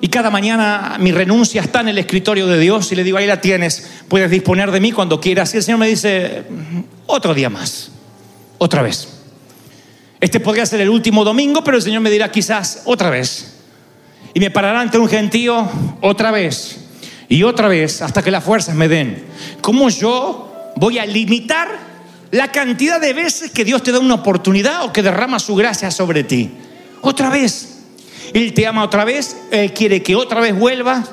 Y 0.00 0.08
cada 0.08 0.30
mañana 0.30 0.96
mi 0.98 1.12
renuncia 1.12 1.60
está 1.60 1.80
en 1.82 1.88
el 1.88 1.98
escritorio 1.98 2.46
de 2.46 2.58
Dios 2.58 2.90
y 2.90 2.94
le 2.94 3.04
digo, 3.04 3.18
ahí 3.18 3.26
la 3.26 3.42
tienes, 3.42 3.86
puedes 4.08 4.30
disponer 4.30 4.70
de 4.70 4.80
mí 4.80 4.90
cuando 4.90 5.20
quieras. 5.20 5.52
Y 5.52 5.58
el 5.58 5.62
Señor 5.62 5.80
me 5.80 5.86
dice, 5.88 6.44
otro 7.04 7.34
día 7.34 7.50
más, 7.50 7.90
otra 8.56 8.80
vez. 8.80 9.06
Este 10.18 10.40
podría 10.40 10.64
ser 10.64 10.80
el 10.80 10.88
último 10.88 11.24
domingo, 11.24 11.62
pero 11.62 11.76
el 11.76 11.82
Señor 11.82 12.00
me 12.00 12.10
dirá 12.10 12.32
quizás 12.32 12.84
otra 12.86 13.10
vez. 13.10 13.59
Y 14.34 14.40
me 14.40 14.50
parará 14.50 14.80
ante 14.80 14.98
un 14.98 15.08
gentío 15.08 15.68
otra 16.00 16.30
vez 16.30 16.78
y 17.28 17.42
otra 17.42 17.68
vez 17.68 18.02
hasta 18.02 18.22
que 18.22 18.30
las 18.30 18.44
fuerzas 18.44 18.74
me 18.74 18.88
den. 18.88 19.24
¿Cómo 19.60 19.88
yo 19.88 20.52
voy 20.76 20.98
a 20.98 21.06
limitar 21.06 21.68
la 22.30 22.52
cantidad 22.52 23.00
de 23.00 23.12
veces 23.12 23.50
que 23.50 23.64
Dios 23.64 23.82
te 23.82 23.92
da 23.92 23.98
una 23.98 24.14
oportunidad 24.14 24.84
o 24.84 24.92
que 24.92 25.02
derrama 25.02 25.38
su 25.38 25.54
gracia 25.56 25.90
sobre 25.90 26.24
ti? 26.24 26.50
Otra 27.00 27.30
vez. 27.30 27.76
Él 28.32 28.52
te 28.54 28.66
ama 28.66 28.84
otra 28.84 29.04
vez, 29.04 29.36
Él 29.50 29.72
quiere 29.72 30.02
que 30.02 30.14
otra 30.14 30.40
vez 30.40 30.56
vuelvas. 30.56 31.10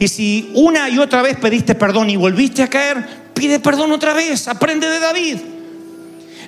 Y 0.00 0.08
si 0.08 0.50
una 0.54 0.88
y 0.90 0.98
otra 0.98 1.22
vez 1.22 1.36
pediste 1.36 1.74
perdón 1.74 2.10
y 2.10 2.16
volviste 2.16 2.62
a 2.62 2.68
caer, 2.68 3.06
pide 3.32 3.60
perdón 3.60 3.92
otra 3.92 4.12
vez, 4.12 4.48
aprende 4.48 4.88
de 4.88 5.00
David. 5.00 5.38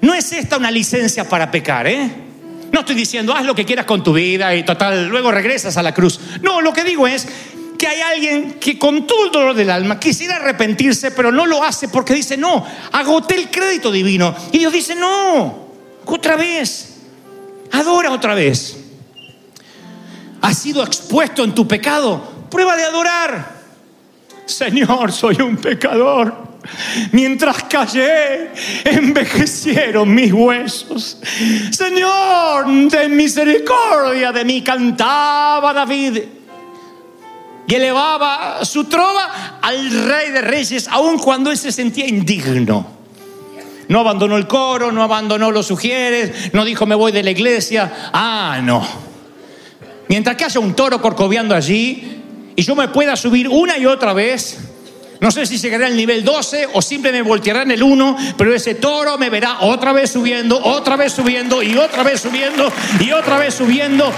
No 0.03 0.15
es 0.15 0.33
esta 0.33 0.57
una 0.57 0.71
licencia 0.71 1.29
para 1.29 1.51
pecar, 1.51 1.87
¿eh? 1.87 2.30
No 2.73 2.81
estoy 2.81 2.95
diciendo, 2.95 3.35
haz 3.35 3.45
lo 3.45 3.55
que 3.55 3.65
quieras 3.65 3.87
con 3.87 4.03
tu 4.03 4.13
vida 4.13 4.55
y 4.55 4.65
total, 4.65 5.09
luego 5.09 5.33
regresas 5.33 5.77
a 5.77 5.83
la 5.83 5.93
cruz. 5.93 6.21
No, 6.43 6.61
lo 6.61 6.73
que 6.73 6.85
digo 6.85 7.07
es 7.07 7.27
que 7.77 7.87
hay 7.87 8.01
alguien 8.01 8.59
que 8.61 8.79
con 8.79 9.07
todo 9.07 9.25
el 9.25 9.33
dolor 9.33 9.55
del 9.55 9.71
alma 9.71 9.99
quisiera 9.99 10.37
arrepentirse, 10.37 11.11
pero 11.11 11.33
no 11.33 11.47
lo 11.47 11.65
hace 11.65 11.89
porque 11.89 12.15
dice, 12.15 12.37
no, 12.37 12.65
agoté 12.93 13.37
el 13.37 13.51
crédito 13.51 13.91
divino. 13.91 14.35
Y 14.53 14.59
Dios 14.59 14.73
dice, 14.73 14.95
no, 14.95 15.69
otra 16.05 16.37
vez, 16.37 16.99
adora 17.73 18.13
otra 18.13 18.35
vez. 18.35 18.77
Has 20.43 20.59
sido 20.59 20.85
expuesto 20.85 21.43
en 21.43 21.55
tu 21.55 21.67
pecado, 21.67 22.47
prueba 22.51 22.77
de 22.77 22.85
adorar. 22.85 23.61
Señor, 24.47 25.13
soy 25.13 25.41
un 25.41 25.57
pecador. 25.57 26.50
Mientras 27.13 27.65
callé, 27.65 28.51
envejecieron 28.85 30.13
mis 30.15 30.33
huesos. 30.33 31.19
Señor, 31.71 32.67
ten 32.91 33.17
misericordia 33.17 34.33
de 34.33 34.45
mí, 34.45 34.63
cantaba 34.63 35.73
David. 35.73 36.19
Y 37.67 37.75
elevaba 37.75 38.65
su 38.65 38.85
trova 38.85 39.59
al 39.63 39.91
rey 39.91 40.31
de 40.31 40.41
reyes, 40.41 40.89
aun 40.89 41.19
cuando 41.19 41.51
él 41.51 41.57
se 41.57 41.73
sentía 41.73 42.07
indigno. 42.07 42.99
No 43.89 44.01
abandonó 44.01 44.37
el 44.37 44.47
coro, 44.47 44.93
no 44.93 45.03
abandonó 45.03 45.51
los 45.51 45.67
sugieres, 45.67 46.53
no 46.53 46.65
dijo 46.65 46.87
me 46.87 46.95
voy 46.95 47.13
de 47.13 47.23
la 47.23 47.31
iglesia. 47.31 48.11
Ah, 48.13 48.61
no. 48.63 48.87
Mientras 50.09 50.37
que 50.37 50.45
haya 50.45 50.61
un 50.61 50.75
toro 50.75 51.01
corcoveando 51.01 51.55
allí 51.55 52.23
y 52.55 52.63
yo 52.63 52.75
me 52.75 52.89
pueda 52.89 53.17
subir 53.17 53.49
una 53.49 53.79
y 53.79 53.87
otra 53.87 54.13
vez, 54.13 54.70
no 55.21 55.31
sé 55.31 55.45
si 55.45 55.59
llegaré 55.59 55.85
al 55.85 55.97
nivel 55.97 56.25
12 56.25 56.69
o 56.73 56.81
siempre 56.81 57.13
me 57.13 57.21
volteará 57.21 57.63
en 57.63 57.71
el 57.73 57.83
1, 57.83 58.17
pero 58.39 58.55
ese 58.55 58.77
toro 58.77 59.19
me 59.19 59.29
verá 59.29 59.59
otra 59.61 59.93
vez 59.93 60.11
subiendo, 60.11 60.59
otra 60.59 60.97
vez 60.97 61.13
subiendo 61.13 61.63
y 61.63 61.77
otra 61.77 62.03
vez 62.03 62.23
subiendo 62.23 62.73
y 62.99 63.13
otra 63.13 63.37
vez 63.37 63.53
subiendo. 63.55 64.11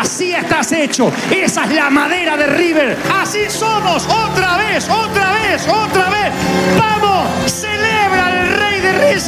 Así 0.00 0.32
estás 0.32 0.72
hecho. 0.72 1.12
Esa 1.30 1.64
es 1.64 1.70
la 1.70 1.90
madera 1.90 2.36
de 2.36 2.48
River. 2.48 2.96
Así 3.14 3.48
somos. 3.48 4.04
Otra 4.04 4.56
vez, 4.56 4.88
otra 4.88 5.32
vez, 5.32 5.68
otra 5.68 6.10
vez. 6.10 6.32
Vamos, 6.76 7.52
celebra 7.52 8.26
al 8.26 8.48
Rey 8.48 8.80
de 8.80 8.92
Reyes. 8.94 9.26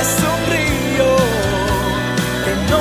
Es 0.00 0.16
un 0.18 0.52
río 0.52 1.16
que 2.44 2.72